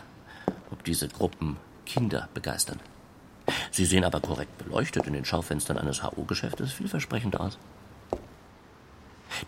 [0.71, 2.81] ob diese Gruppen Kinder begeistern.
[3.71, 7.59] Sie sehen aber korrekt beleuchtet in den Schaufenstern eines HO-Geschäftes vielversprechend aus.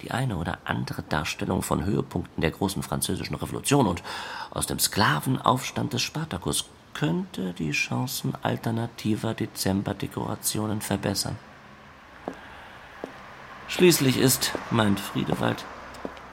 [0.02, 4.02] Die eine oder andere Darstellung von Höhepunkten der großen französischen Revolution und
[4.50, 11.38] aus dem Sklavenaufstand des Spartacus könnte die Chancen alternativer Dezemberdekorationen verbessern.
[13.68, 15.64] Schließlich ist, meint Friedewald,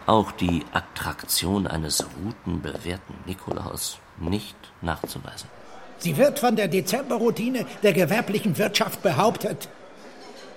[0.08, 5.50] auch die Attraktion eines routenbewährten Nikolaus nicht nachzuweisen.
[6.00, 9.70] Sie wird von der Dezemberroutine der gewerblichen Wirtschaft behauptet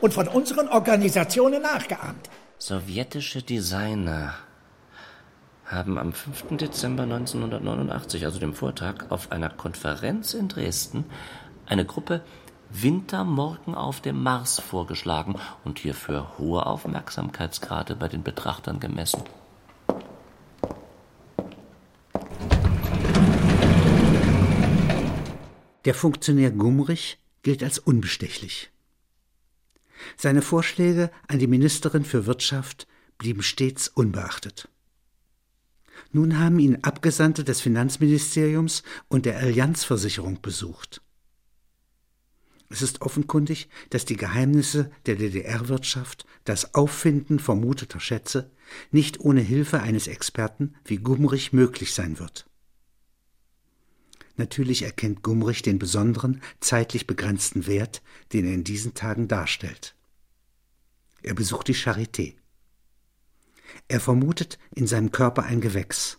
[0.00, 2.30] und von unseren Organisationen nachgeahmt.
[2.62, 4.34] Sowjetische Designer
[5.64, 6.58] haben am 5.
[6.58, 11.06] Dezember 1989, also dem Vortag, auf einer Konferenz in Dresden
[11.64, 12.20] eine Gruppe
[12.68, 19.22] Wintermorgen auf dem Mars vorgeschlagen und hierfür hohe Aufmerksamkeitsgrade bei den Betrachtern gemessen.
[25.86, 28.70] Der Funktionär Gumrich gilt als unbestechlich.
[30.16, 32.86] Seine Vorschläge an die Ministerin für Wirtschaft
[33.18, 34.68] blieben stets unbeachtet.
[36.12, 41.02] Nun haben ihn Abgesandte des Finanzministeriums und der Allianzversicherung besucht.
[42.68, 48.50] Es ist offenkundig, dass die Geheimnisse der DDR-Wirtschaft, das Auffinden vermuteter Schätze,
[48.92, 52.49] nicht ohne Hilfe eines Experten wie Gumrich möglich sein wird.
[54.36, 59.94] Natürlich erkennt Gumrich den besonderen, zeitlich begrenzten Wert, den er in diesen Tagen darstellt.
[61.22, 62.34] Er besucht die Charité.
[63.88, 66.18] Er vermutet in seinem Körper ein Gewächs.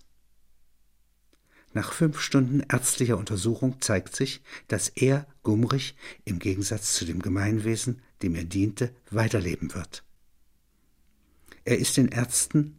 [1.74, 5.96] Nach fünf Stunden ärztlicher Untersuchung zeigt sich, dass er, Gumrich,
[6.26, 10.04] im Gegensatz zu dem Gemeinwesen, dem er diente, weiterleben wird.
[11.64, 12.78] Er ist den Ärzten,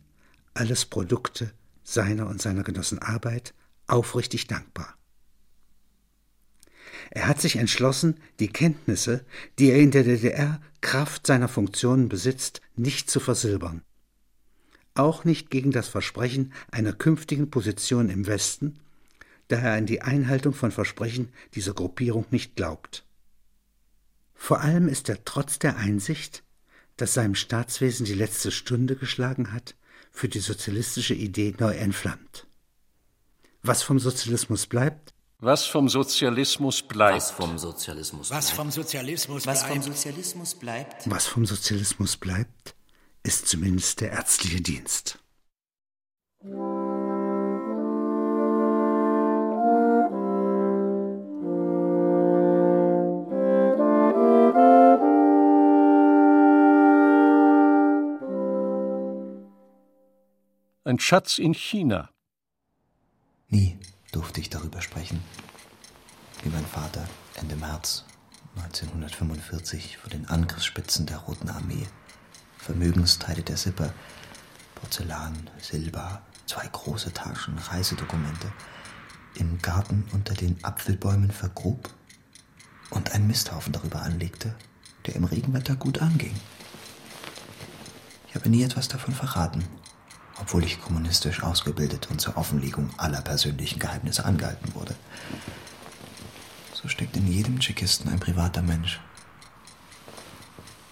[0.55, 3.55] alles Produkte seiner und seiner Genossen Arbeit,
[3.87, 4.97] aufrichtig dankbar.
[7.15, 9.23] Er hat sich entschlossen, die Kenntnisse,
[9.59, 13.83] die er in der DDR Kraft seiner Funktionen besitzt, nicht zu versilbern.
[14.95, 18.79] Auch nicht gegen das Versprechen einer künftigen Position im Westen,
[19.49, 23.05] da er an die Einhaltung von Versprechen dieser Gruppierung nicht glaubt.
[24.35, 26.43] Vor allem ist er trotz der Einsicht,
[26.97, 29.77] dass seinem Staatswesen die letzte Stunde geschlagen hat,
[30.13, 32.47] für die sozialistische Idee neu entflammt.
[33.63, 35.13] Was vom Sozialismus bleibt,
[35.43, 37.17] was vom Sozialismus bleibt.
[37.17, 38.43] Was vom Sozialismus bleibt.
[38.45, 39.85] Was vom Sozialismus Was vom bleibt.
[39.85, 41.11] Sozialismus bleibt.
[41.11, 42.77] was vom Sozialismus bleibt,
[43.25, 45.19] ist zumindest der ärztliche Dienst.
[60.85, 62.11] Ein Schatz in China.
[63.49, 63.77] Nie
[64.13, 65.23] durfte ich darüber sprechen,
[66.43, 68.05] wie mein Vater Ende März
[68.57, 71.87] 1945 vor den Angriffsspitzen der Roten Armee
[72.63, 73.93] Vermögensteile der Sippe,
[74.77, 78.53] Porzellan, Silber, zwei große Taschen, Reisedokumente
[79.35, 81.91] im Garten unter den Apfelbäumen vergrub
[82.91, 84.55] und einen Misthaufen darüber anlegte,
[85.07, 86.37] der im Regenwetter gut anging.
[88.29, 89.65] Ich habe nie etwas davon verraten,
[90.43, 94.97] obwohl ich kommunistisch ausgebildet und zur Offenlegung aller persönlichen Geheimnisse angehalten wurde.
[96.75, 99.01] So steckt in jedem Tschechisten ein privater Mensch.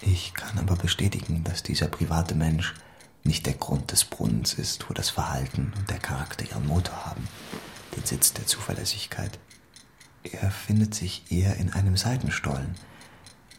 [0.02, 2.74] Ich kann aber bestätigen, dass dieser private Mensch
[3.24, 7.26] nicht der Grund des Brunnens ist, wo das Verhalten und der Charakter ihren Motor haben,
[7.96, 9.40] den Sitz der Zuverlässigkeit.
[10.22, 12.76] Er findet sich eher in einem Seitenstollen,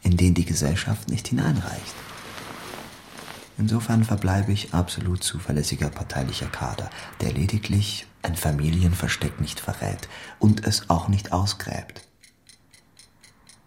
[0.03, 1.95] in den die Gesellschaft nicht hineinreicht.
[3.61, 6.89] Insofern verbleibe ich absolut zuverlässiger parteilicher Kader,
[7.21, 10.09] der lediglich ein Familienversteck nicht verrät
[10.39, 12.01] und es auch nicht ausgräbt.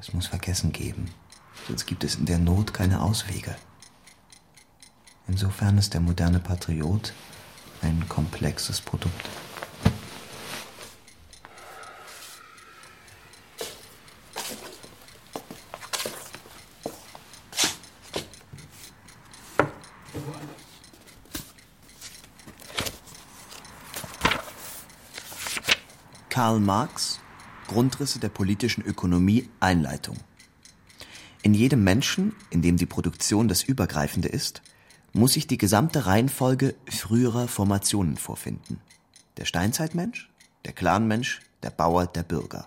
[0.00, 1.12] Es muss Vergessen geben,
[1.68, 3.54] sonst gibt es in der Not keine Auswege.
[5.28, 7.12] Insofern ist der moderne Patriot
[7.80, 9.30] ein komplexes Produkt.
[26.44, 27.20] Karl Marx
[27.68, 30.18] Grundrisse der politischen Ökonomie Einleitung
[31.40, 34.60] In jedem Menschen, in dem die Produktion das Übergreifende ist,
[35.14, 38.78] muss sich die gesamte Reihenfolge früherer Formationen vorfinden.
[39.38, 40.28] Der Steinzeitmensch,
[40.66, 42.66] der Clanmensch, der Bauer, der Bürger.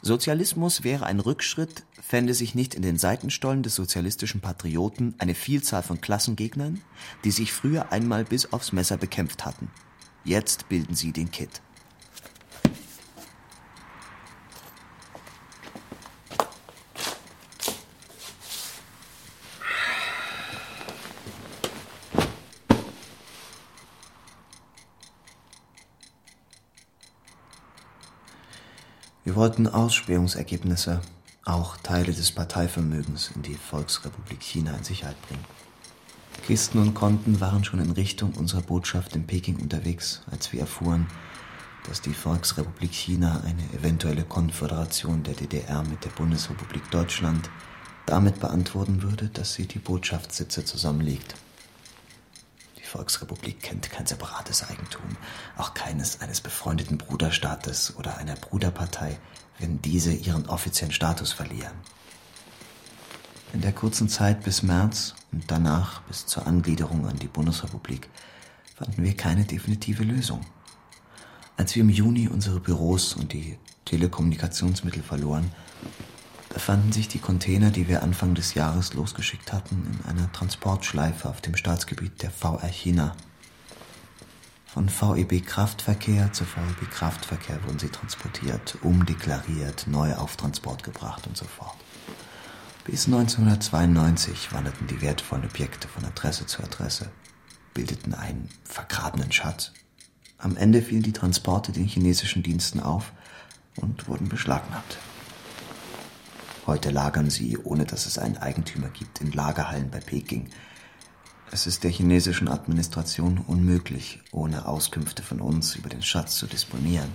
[0.00, 5.82] Sozialismus wäre ein Rückschritt, fände sich nicht in den Seitenstollen des sozialistischen Patrioten eine Vielzahl
[5.82, 6.80] von Klassengegnern,
[7.24, 9.70] die sich früher einmal bis aufs Messer bekämpft hatten.
[10.24, 11.60] Jetzt bilden sie den Kitt.
[29.38, 31.00] Wollten Ausspähungsergebnisse,
[31.44, 35.44] auch Teile des Parteivermögens in die Volksrepublik China in Sicherheit bringen.
[36.44, 41.06] Kisten und Konten waren schon in Richtung unserer Botschaft in Peking unterwegs, als wir erfuhren,
[41.86, 47.48] dass die Volksrepublik China eine eventuelle Konföderation der DDR mit der Bundesrepublik Deutschland
[48.06, 51.36] damit beantworten würde, dass sie die Botschaftssitze zusammenlegt.
[52.88, 55.02] Die Volksrepublik kennt kein separates Eigentum,
[55.58, 59.18] auch keines eines befreundeten Bruderstaates oder einer Bruderpartei,
[59.58, 61.74] wenn diese ihren offiziellen Status verlieren.
[63.52, 68.08] In der kurzen Zeit bis März und danach bis zur Angliederung an die Bundesrepublik
[68.74, 70.40] fanden wir keine definitive Lösung.
[71.58, 75.52] Als wir im Juni unsere Büros und die Telekommunikationsmittel verloren,
[76.48, 81.40] befanden sich die Container, die wir Anfang des Jahres losgeschickt hatten, in einer Transportschleife auf
[81.40, 83.14] dem Staatsgebiet der VR China.
[84.66, 91.36] Von VEB Kraftverkehr zu VEB Kraftverkehr wurden sie transportiert, umdeklariert, neu auf Transport gebracht und
[91.36, 91.76] so fort.
[92.84, 97.10] Bis 1992 wanderten die wertvollen Objekte von Adresse zu Adresse,
[97.74, 99.72] bildeten einen vergrabenen Schatz.
[100.38, 103.12] Am Ende fielen die Transporte den chinesischen Diensten auf
[103.76, 104.98] und wurden beschlagnahmt.
[106.68, 110.50] Heute lagern sie, ohne dass es einen Eigentümer gibt, in Lagerhallen bei Peking.
[111.50, 117.10] Es ist der chinesischen Administration unmöglich, ohne Auskünfte von uns über den Schatz zu disponieren.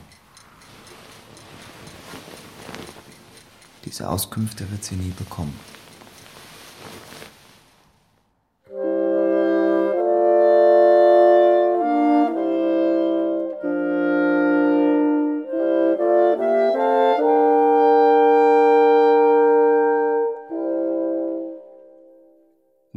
[3.85, 5.53] Diese Auskünfte wird sie nie bekommen.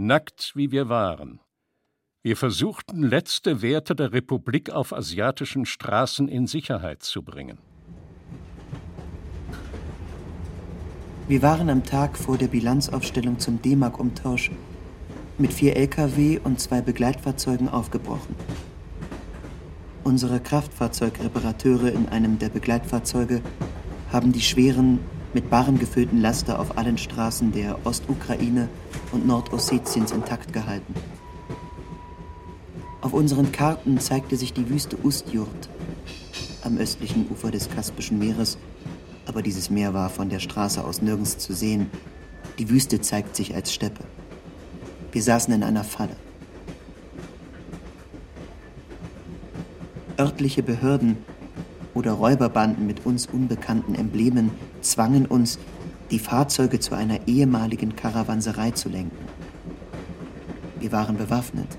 [0.07, 1.41] Nackt wie wir waren.
[2.23, 7.59] Wir versuchten, letzte Werte der Republik auf asiatischen Straßen in Sicherheit zu bringen.
[11.27, 14.53] Wir waren am Tag vor der Bilanzaufstellung zum D-Mark-Umtausch
[15.39, 18.37] mit vier Lkw und zwei Begleitfahrzeugen aufgebrochen.
[20.05, 23.43] Unsere Kraftfahrzeugreparateure in einem der Begleitfahrzeuge
[24.13, 25.01] haben die schweren,
[25.37, 28.71] mit Barren gefüllten Laster auf allen Straßen der Ostukraine
[29.13, 30.95] und Nordossetiens intakt gehalten.
[33.03, 35.69] Auf unseren Karten zeigte sich die Wüste Ustjurt
[36.65, 38.57] am östlichen Ufer des Kaspischen Meeres,
[39.27, 41.91] aber dieses Meer war von der Straße aus nirgends zu sehen.
[42.59, 44.05] Die Wüste zeigt sich als Steppe.
[45.13, 46.17] Wir saßen in einer Falle.
[50.19, 51.19] Örtliche Behörden
[51.97, 54.51] oder Räuberbanden mit uns unbekannten Emblemen
[54.83, 55.59] zwangen uns,
[56.11, 59.17] die Fahrzeuge zu einer ehemaligen Karawanserei zu lenken.
[60.79, 61.79] Wir waren bewaffnet,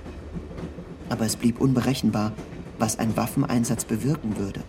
[1.10, 2.34] aber es blieb unberechenbar,
[2.80, 4.62] was ein Waffeneinsatz bewirken würde,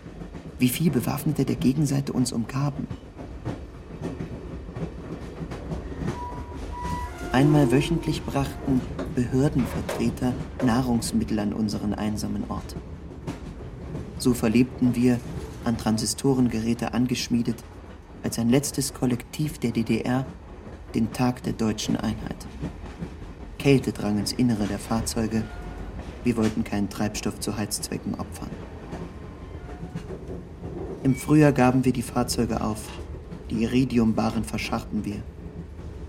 [0.58, 2.86] wie viel Bewaffnete der Gegenseite uns umgaben.
[7.32, 8.82] Einmal wöchentlich brachten
[9.14, 10.34] Behördenvertreter
[10.64, 12.76] Nahrungsmittel an unseren einsamen Ort.
[14.18, 15.20] So verlebten wir,
[15.68, 17.62] an Transistorengeräte angeschmiedet,
[18.22, 20.26] als ein letztes Kollektiv der DDR
[20.94, 22.46] den Tag der deutschen Einheit.
[23.58, 25.44] Kälte drang ins Innere der Fahrzeuge.
[26.24, 28.50] Wir wollten keinen Treibstoff zu Heizzwecken opfern.
[31.02, 32.84] Im Frühjahr gaben wir die Fahrzeuge auf.
[33.50, 35.22] Die Iridiumbaren verscharrten wir.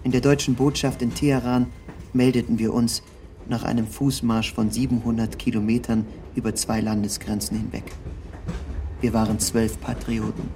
[0.03, 1.67] In der deutschen Botschaft in Teheran
[2.13, 3.03] meldeten wir uns
[3.47, 6.05] nach einem Fußmarsch von 700 Kilometern
[6.35, 7.83] über zwei Landesgrenzen hinweg.
[9.01, 10.49] Wir waren zwölf Patrioten.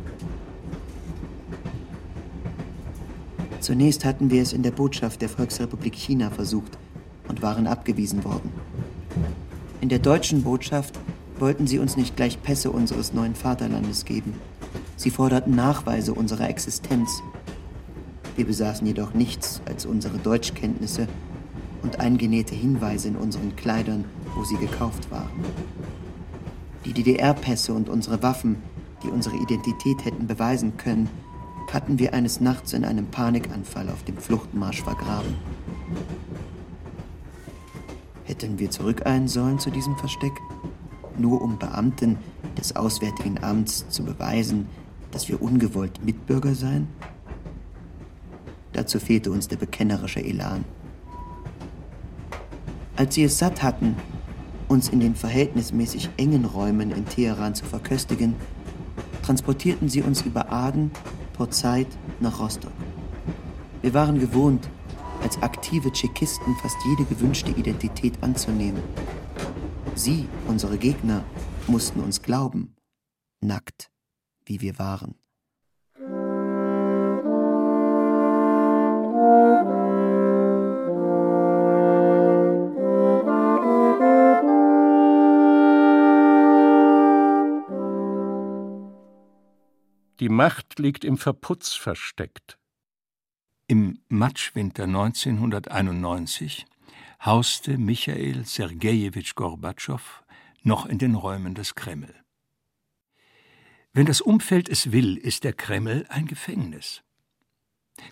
[3.62, 6.78] Zunächst hatten wir es in der Botschaft der Volksrepublik China versucht
[7.30, 8.52] und waren abgewiesen worden.
[9.80, 11.00] In der deutschen Botschaft
[11.40, 14.34] wollten sie uns nicht gleich Pässe unseres neuen Vaterlandes geben.
[14.98, 17.24] Sie forderten Nachweise unserer Existenz.
[18.36, 21.08] Wir besaßen jedoch nichts als unsere Deutschkenntnisse
[21.82, 24.04] und eingenähte Hinweise in unseren Kleidern,
[24.36, 25.46] wo sie gekauft waren.
[26.86, 28.58] Die DDR-Pässe und unsere Waffen,
[29.04, 31.10] die unsere Identität hätten beweisen können,
[31.72, 35.36] hatten wir eines Nachts in einem Panikanfall auf dem Fluchtmarsch vergraben.
[38.26, 40.34] Hätten wir zurückeilen sollen zu diesem Versteck?
[41.18, 42.18] Nur um Beamten
[42.58, 44.68] des Auswärtigen Amts zu beweisen,
[45.12, 46.88] dass wir ungewollt Mitbürger seien?
[48.74, 50.66] Dazu fehlte uns der bekennerische Elan.
[52.96, 53.96] Als sie es satt hatten,
[54.74, 58.36] uns in den verhältnismäßig engen Räumen in Teheran zu verköstigen,
[59.22, 60.92] transportierten sie uns über Aden,
[61.34, 61.88] Port Said
[62.20, 62.74] nach Rostock.
[63.84, 64.68] Wir waren gewohnt,
[65.22, 68.82] als aktive Tschechisten fast jede gewünschte Identität anzunehmen.
[69.94, 71.24] Sie, unsere Gegner,
[71.68, 72.76] mussten uns glauben,
[73.42, 73.92] nackt,
[74.46, 75.14] wie wir waren.
[90.20, 92.60] Die Macht liegt im Verputz versteckt.
[93.68, 96.68] Im Matschwinter 1991
[97.26, 100.24] hauste Michail Sergejewitsch Gorbatschow
[100.62, 102.14] noch in den Räumen des Kreml.
[103.94, 107.02] Wenn das Umfeld es will, ist der Kreml ein Gefängnis.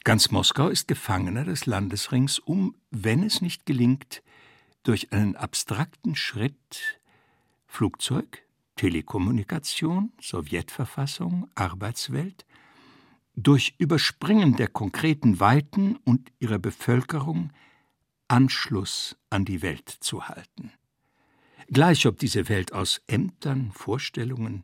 [0.03, 4.23] Ganz Moskau ist Gefangener des Landesrings um, wenn es nicht gelingt,
[4.83, 6.99] durch einen abstrakten Schritt
[7.67, 8.43] Flugzeug,
[8.81, 12.47] Telekommunikation, Sowjetverfassung, Arbeitswelt,
[13.35, 17.51] durch Überspringen der konkreten Weiten und ihrer Bevölkerung
[18.27, 20.71] Anschluss an die Welt zu halten.
[21.67, 24.63] Gleich ob diese Welt aus Ämtern, Vorstellungen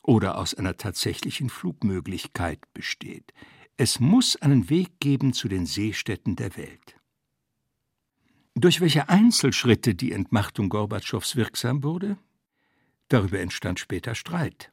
[0.00, 3.34] oder aus einer tatsächlichen Flugmöglichkeit besteht,
[3.76, 6.96] es muss einen Weg geben zu den Seestädten der Welt.
[8.54, 12.16] Durch welche Einzelschritte die Entmachtung Gorbatschows wirksam wurde,
[13.10, 14.72] Darüber entstand später Streit.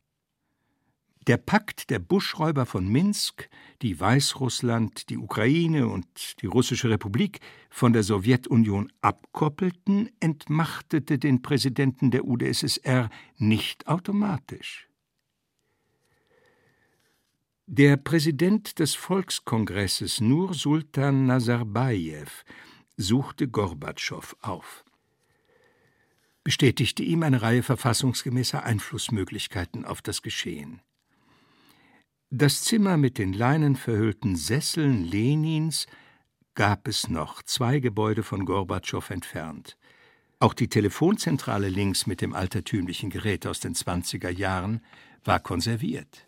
[1.25, 3.49] Der Pakt der Buschräuber von Minsk,
[3.81, 12.11] die Weißrussland, die Ukraine und die Russische Republik von der Sowjetunion abkoppelten, entmachtete den Präsidenten
[12.11, 14.87] der UdSSR nicht automatisch.
[17.65, 22.29] Der Präsident des Volkskongresses Nur Sultan Nazarbajew
[22.95, 24.85] suchte Gorbatschow auf
[26.47, 30.81] bestätigte ihm eine Reihe verfassungsgemäßer Einflussmöglichkeiten auf das Geschehen.
[32.29, 35.87] Das Zimmer mit den leinenverhüllten Sesseln Lenins
[36.55, 39.77] gab es noch, zwei Gebäude von Gorbatschow entfernt.
[40.39, 44.79] Auch die Telefonzentrale links mit dem altertümlichen Gerät aus den 20er Jahren
[45.25, 46.26] war konserviert.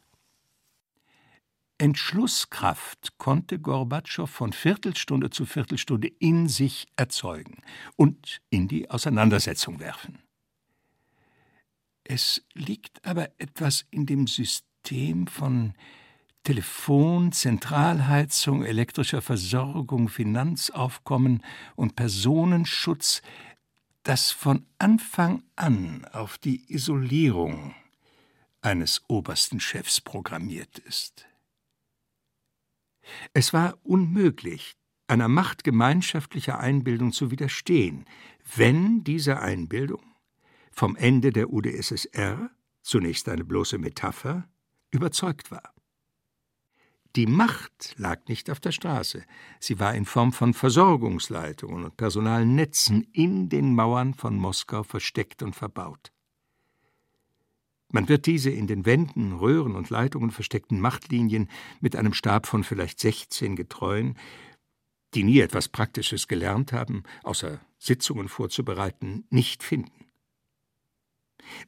[1.79, 7.63] Entschlusskraft konnte Gorbatschow von Viertelstunde zu Viertelstunde in sich erzeugen
[7.95, 10.19] und in die Auseinandersetzung werfen.
[12.03, 15.73] Es liegt aber etwas in dem System von
[16.43, 21.43] Telefon, Zentralheizung, elektrischer Versorgung, Finanzaufkommen
[21.77, 23.21] und Personenschutz,
[24.03, 27.73] das von Anfang an auf die Isolierung
[28.61, 31.28] eines obersten Chefs programmiert ist.
[33.33, 34.75] Es war unmöglich,
[35.07, 38.05] einer Macht gemeinschaftlicher Einbildung zu widerstehen,
[38.55, 40.03] wenn diese Einbildung
[40.71, 42.51] vom Ende der UdSSR,
[42.81, 44.47] zunächst eine bloße Metapher,
[44.91, 45.73] überzeugt war.
[47.15, 49.23] Die Macht lag nicht auf der Straße,
[49.59, 55.55] sie war in Form von Versorgungsleitungen und Personalnetzen in den Mauern von Moskau versteckt und
[55.55, 56.11] verbaut.
[57.91, 61.49] Man wird diese in den Wänden, Röhren und Leitungen versteckten Machtlinien
[61.81, 64.17] mit einem Stab von vielleicht 16 Getreuen,
[65.15, 70.05] die nie etwas Praktisches gelernt haben, außer Sitzungen vorzubereiten, nicht finden.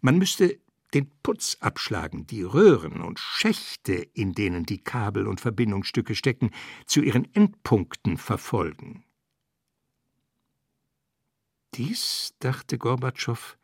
[0.01, 0.59] Man müsste
[0.93, 6.51] den Putz abschlagen, die Röhren und Schächte, in denen die Kabel und Verbindungsstücke stecken,
[6.85, 9.05] zu ihren Endpunkten verfolgen.
[11.73, 13.57] Dies, dachte Gorbatschow,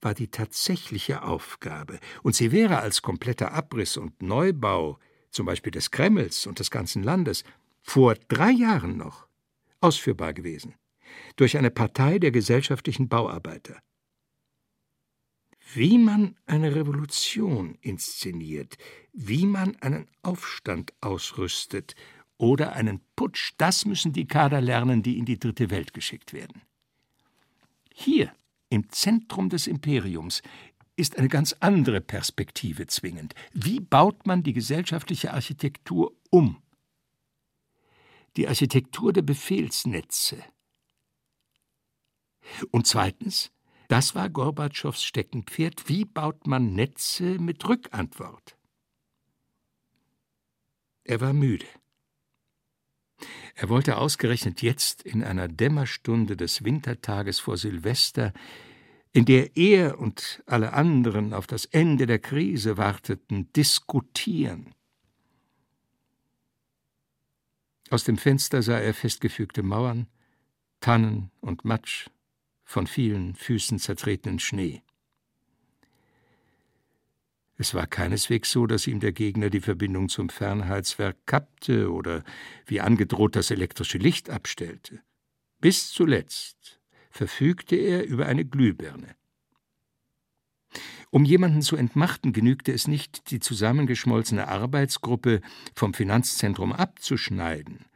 [0.00, 4.98] war die tatsächliche Aufgabe, und sie wäre als kompletter Abriss und Neubau,
[5.30, 7.44] zum Beispiel des Kremls und des ganzen Landes,
[7.82, 9.26] vor drei Jahren noch
[9.80, 10.74] ausführbar gewesen,
[11.36, 13.78] durch eine Partei der gesellschaftlichen Bauarbeiter.
[15.74, 18.76] Wie man eine Revolution inszeniert,
[19.12, 21.96] wie man einen Aufstand ausrüstet
[22.38, 26.62] oder einen Putsch, das müssen die Kader lernen, die in die dritte Welt geschickt werden.
[27.92, 28.32] Hier,
[28.68, 30.42] im Zentrum des Imperiums,
[30.96, 33.34] ist eine ganz andere Perspektive zwingend.
[33.52, 36.62] Wie baut man die gesellschaftliche Architektur um?
[38.36, 40.42] Die Architektur der Befehlsnetze.
[42.70, 43.52] Und zweitens,
[43.88, 48.56] das war Gorbatschows Steckenpferd, wie baut man Netze mit Rückantwort?
[51.04, 51.66] Er war müde.
[53.54, 58.32] Er wollte ausgerechnet jetzt in einer Dämmerstunde des Wintertages vor Silvester,
[59.12, 64.74] in der er und alle anderen auf das Ende der Krise warteten, diskutieren.
[67.88, 70.06] Aus dem Fenster sah er festgefügte Mauern,
[70.80, 72.08] Tannen und Matsch,
[72.64, 74.82] von vielen Füßen zertretenen Schnee.
[77.58, 82.22] Es war keineswegs so, dass ihm der Gegner die Verbindung zum Fernheitswerk kappte oder
[82.66, 85.00] wie angedroht das elektrische Licht abstellte.
[85.60, 86.80] Bis zuletzt
[87.10, 89.16] verfügte er über eine Glühbirne.
[91.10, 95.40] Um jemanden zu entmachten, genügte es nicht, die zusammengeschmolzene Arbeitsgruppe
[95.74, 97.86] vom Finanzzentrum abzuschneiden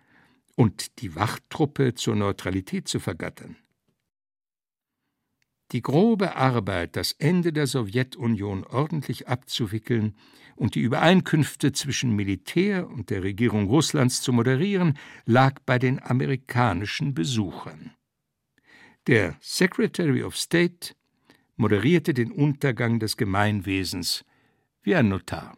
[0.56, 3.56] und die Wachtruppe zur Neutralität zu vergattern.
[5.72, 10.16] Die grobe Arbeit, das Ende der Sowjetunion ordentlich abzuwickeln
[10.56, 17.14] und die Übereinkünfte zwischen Militär und der Regierung Russlands zu moderieren, lag bei den amerikanischen
[17.14, 17.94] Besuchern.
[19.06, 20.94] Der Secretary of State
[21.56, 24.24] moderierte den Untergang des Gemeinwesens
[24.82, 25.56] wie ein Notar.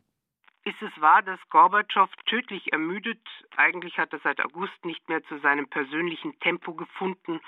[0.64, 5.38] Ist es wahr, dass Gorbatschow tödlich ermüdet, eigentlich hat er seit August nicht mehr zu
[5.40, 7.40] seinem persönlichen Tempo gefunden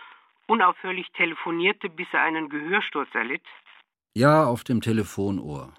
[0.46, 3.44] unaufhörlich telefonierte, bis er einen Gehörsturz erlitt?
[4.14, 5.72] Ja, auf dem Telefonohr.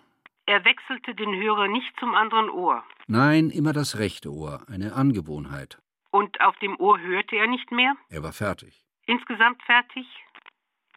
[0.46, 2.84] Er wechselte den Hörer nicht zum anderen Ohr.
[3.08, 5.80] Nein, immer das rechte Ohr, eine Angewohnheit.
[6.12, 7.96] Und auf dem Ohr hörte er nicht mehr?
[8.10, 8.86] Er war fertig.
[9.08, 10.06] Insgesamt fertig?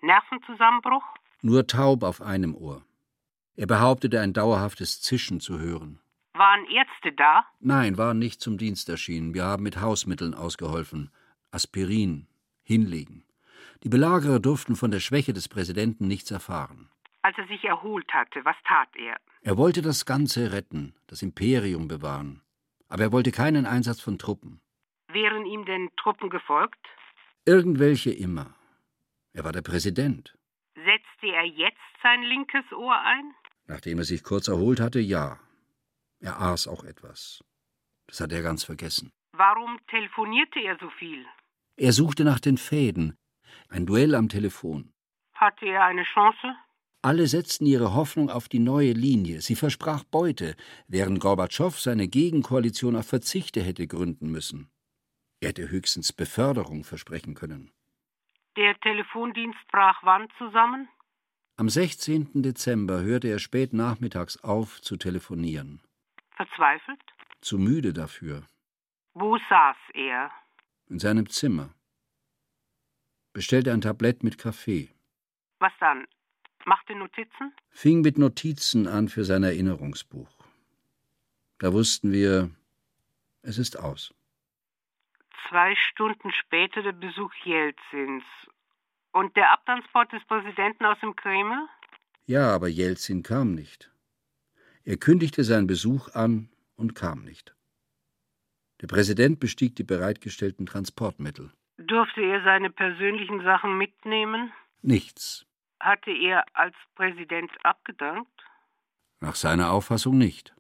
[0.03, 1.05] Nervenzusammenbruch?
[1.43, 2.83] Nur taub auf einem Ohr.
[3.57, 6.01] Er behauptete, ein dauerhaftes Zischen zu hören.
[6.35, 7.45] Waren Ärzte da?
[7.59, 9.35] Nein, waren nicht zum Dienst erschienen.
[9.35, 11.11] Wir haben mit Hausmitteln ausgeholfen.
[11.51, 12.29] Aspirin,
[12.63, 13.25] hinlegen.
[13.85, 16.91] Die Belagerer durften von der Schwäche des Präsidenten nichts erfahren.
[17.23, 19.17] Als er sich erholt hatte, was tat er?
[19.43, 22.43] Er wollte das Ganze retten, das Imperium bewahren.
[22.89, 24.61] Aber er wollte keinen Einsatz von Truppen.
[25.13, 26.85] Wären ihm denn Truppen gefolgt?
[27.45, 28.55] Irgendwelche immer.
[29.33, 30.37] Er war der Präsident.
[30.75, 33.35] Setzte er jetzt sein linkes Ohr ein?
[33.67, 35.39] Nachdem er sich kurz erholt hatte, ja.
[36.21, 37.45] Er aß auch etwas.
[38.07, 39.11] Das hat er ganz vergessen.
[39.33, 41.25] Warum telefonierte er so viel?
[41.77, 43.17] Er suchte nach den Fäden,
[43.69, 44.93] ein Duell am Telefon.
[45.35, 46.57] Hatte er eine Chance?
[47.03, 49.41] Alle setzten ihre Hoffnung auf die neue Linie.
[49.41, 50.57] Sie versprach Beute,
[50.89, 54.69] während Gorbatschow seine Gegenkoalition auf Verzichte hätte gründen müssen.
[55.41, 57.71] Er hätte höchstens Beförderung versprechen können.
[58.57, 60.89] Der Telefondienst brach wann zusammen?
[61.57, 62.43] Am 16.
[62.43, 65.81] Dezember hörte er spät nachmittags auf zu telefonieren.
[66.35, 67.01] Verzweifelt?
[67.41, 68.43] Zu müde dafür.
[69.15, 70.31] Wo saß er?
[70.89, 71.71] In seinem Zimmer
[73.39, 74.89] bestellte ein Tablett mit Kaffee.
[75.61, 76.09] Was dann?
[76.65, 77.53] Machte Notizen?
[77.71, 80.45] Fing mit Notizen an für sein Erinnerungsbuch.
[81.59, 82.51] Da wussten wir,
[83.43, 84.13] es ist aus.
[85.49, 88.25] Zwei Stunden später der Besuch Jelzins.
[89.13, 91.69] Und der Abtransport des Präsidenten aus dem Kreml?
[92.27, 93.93] Ja, aber Jelzin kam nicht.
[94.83, 97.55] Er kündigte seinen Besuch an und kam nicht.
[98.81, 101.53] Der Präsident bestieg die bereitgestellten Transportmittel.
[101.79, 104.53] Durfte er seine persönlichen Sachen mitnehmen?
[104.83, 105.47] Nichts.
[105.79, 108.33] Hatte er als Präsident abgedankt?
[109.21, 110.55] Nach seiner Auffassung nicht.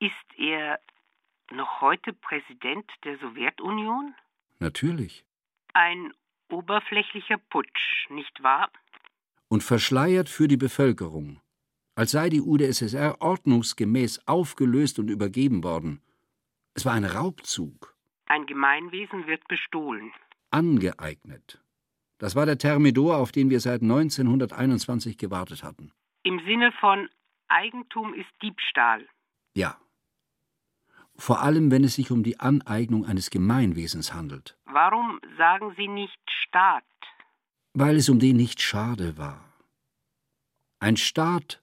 [0.00, 0.80] Ist er
[1.50, 4.14] noch heute Präsident der Sowjetunion?
[4.58, 5.26] Natürlich.
[5.74, 6.14] Ein
[6.50, 8.70] oberflächlicher Putsch, nicht wahr?
[9.48, 11.42] Und verschleiert für die Bevölkerung,
[11.94, 16.00] als sei die UdSSR ordnungsgemäß aufgelöst und übergeben worden.
[16.72, 17.94] Es war ein Raubzug.
[18.26, 20.12] Ein Gemeinwesen wird bestohlen
[20.54, 21.60] angeeignet.
[22.18, 25.92] Das war der Thermidor, auf den wir seit 1921 gewartet hatten.
[26.22, 27.08] Im Sinne von
[27.48, 29.06] Eigentum ist Diebstahl.
[29.54, 29.76] Ja.
[31.16, 34.56] Vor allem, wenn es sich um die Aneignung eines Gemeinwesens handelt.
[34.64, 36.84] Warum sagen Sie nicht Staat?
[37.72, 39.44] Weil es um den nicht schade war.
[40.78, 41.60] Ein Staat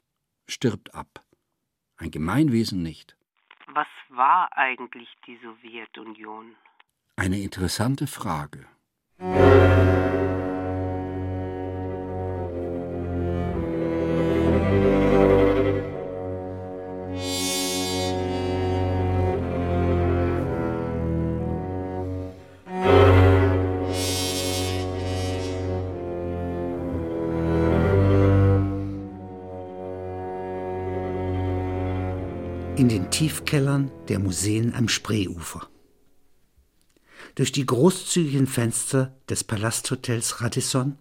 [0.48, 1.24] stirbt ab,
[1.98, 3.16] ein Gemeinwesen nicht.
[3.68, 6.56] Was war eigentlich die Sowjetunion?
[7.16, 8.66] Eine interessante Frage
[9.22, 9.28] in
[32.90, 35.68] den Tiefkellern der Museen am Spreeufer.
[37.36, 40.98] Durch die großzügigen Fenster des Palasthotels Radisson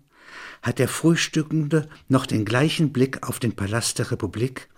[0.63, 4.69] hat der Frühstückende noch den gleichen Blick auf den Palast der Republik,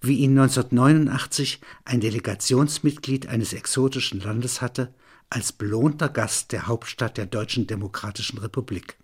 [0.00, 4.94] wie ihn 1989 ein Delegationsmitglied eines exotischen Landes hatte,
[5.30, 8.96] als belohnter Gast der Hauptstadt der Deutschen Demokratischen Republik.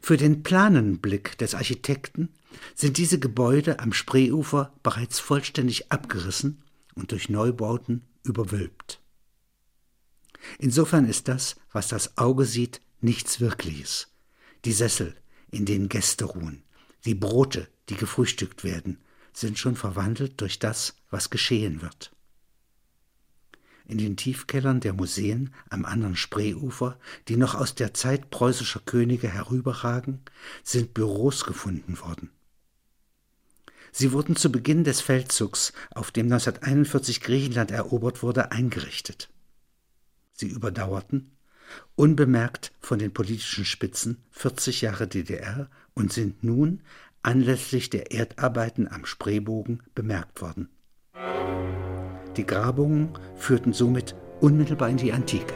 [0.00, 2.28] Für den planenden Blick des Architekten
[2.74, 6.62] sind diese Gebäude am Spreeufer bereits vollständig abgerissen
[6.94, 9.00] und durch Neubauten überwölbt.
[10.58, 14.08] Insofern ist das, was das Auge sieht, nichts Wirkliches.
[14.64, 15.16] Die Sessel,
[15.50, 16.64] in denen Gäste ruhen,
[17.04, 18.98] die Brote, die gefrühstückt werden,
[19.32, 22.12] sind schon verwandelt durch das, was geschehen wird.
[23.86, 26.98] In den Tiefkellern der Museen am anderen Spreeufer,
[27.28, 30.20] die noch aus der Zeit preußischer Könige herüberragen,
[30.62, 32.30] sind Büros gefunden worden.
[33.92, 39.30] Sie wurden zu Beginn des Feldzugs, auf dem 1941 Griechenland erobert wurde, eingerichtet.
[40.38, 41.32] Sie überdauerten,
[41.96, 46.80] unbemerkt von den politischen Spitzen, 40 Jahre DDR und sind nun
[47.22, 50.68] anlässlich der Erdarbeiten am Spreebogen bemerkt worden.
[52.36, 55.54] Die Grabungen führten somit unmittelbar in die Antike.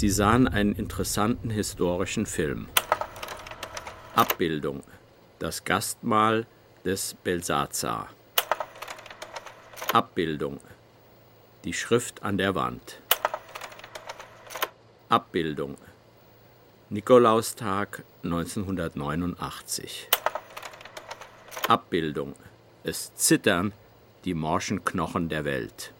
[0.00, 2.68] Sie sahen einen interessanten historischen Film.
[4.14, 4.82] Abbildung
[5.38, 6.46] Das Gastmahl
[6.86, 8.08] des Belsazar.
[9.92, 10.58] Abbildung
[11.64, 12.98] Die Schrift an der Wand.
[15.10, 15.76] Abbildung
[16.88, 20.08] Nikolaustag 1989.
[21.68, 22.32] Abbildung
[22.84, 23.74] Es zittern
[24.24, 25.92] die morschen Knochen der Welt.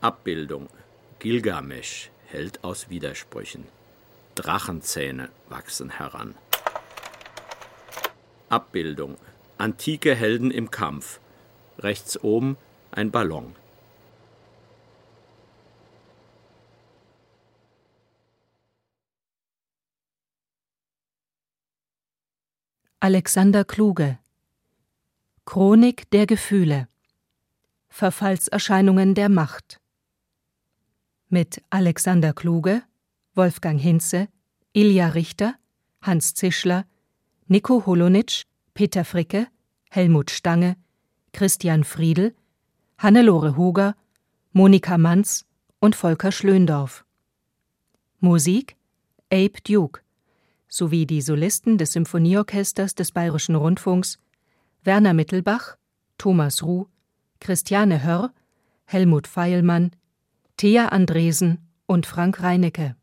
[0.00, 0.68] Abbildung
[1.20, 3.66] Gilgamesch hält aus Widersprüchen.
[4.36, 6.34] Drachenzähne wachsen heran.
[8.48, 9.18] Abbildung.
[9.58, 11.20] Antike Helden im Kampf.
[11.78, 12.56] Rechts oben
[12.90, 13.54] ein Ballon.
[22.98, 24.18] Alexander Kluge
[25.44, 26.88] Chronik der Gefühle
[27.90, 29.79] Verfallserscheinungen der Macht
[31.30, 32.82] mit Alexander Kluge,
[33.34, 34.28] Wolfgang Hinze,
[34.72, 35.54] Ilja Richter,
[36.02, 36.84] Hans Zischler,
[37.46, 39.46] Nico Holonitsch, Peter Fricke,
[39.90, 40.76] Helmut Stange,
[41.32, 42.34] Christian Friedel,
[42.98, 43.96] Hannelore Huger,
[44.52, 45.46] Monika Manz
[45.78, 47.04] und Volker Schlöndorf.
[48.18, 48.76] Musik
[49.32, 50.00] Abe Duke
[50.68, 54.18] sowie die Solisten des Symphonieorchesters des Bayerischen Rundfunks
[54.82, 55.76] Werner Mittelbach,
[56.18, 56.86] Thomas Ruh,
[57.38, 58.32] Christiane Hörr,
[58.84, 59.92] Helmut Feilmann,
[60.60, 62.94] Thea Andresen und Frank Reinecke.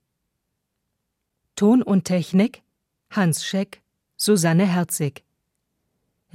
[1.55, 2.61] Ton und Technik
[3.09, 3.81] Hans Scheck,
[4.15, 5.25] Susanne Herzig.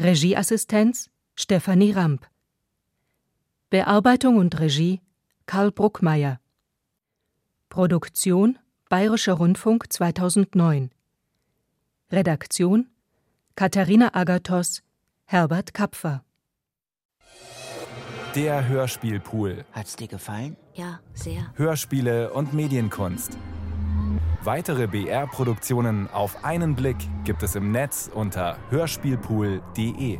[0.00, 2.28] Regieassistenz Stefanie Ramp.
[3.70, 5.00] Bearbeitung und Regie
[5.46, 6.40] Karl Bruckmeier.
[7.68, 8.58] Produktion
[8.88, 10.90] Bayerischer Rundfunk 2009.
[12.10, 12.88] Redaktion
[13.54, 14.82] Katharina Agathos,
[15.26, 16.24] Herbert Kapfer.
[18.34, 19.64] Der Hörspielpool.
[19.70, 20.56] Hat's dir gefallen?
[20.74, 21.52] Ja, sehr.
[21.54, 23.36] Hörspiele und Medienkunst.
[24.42, 30.18] Weitere BR-Produktionen auf einen Blick gibt es im Netz unter hörspielpool.de.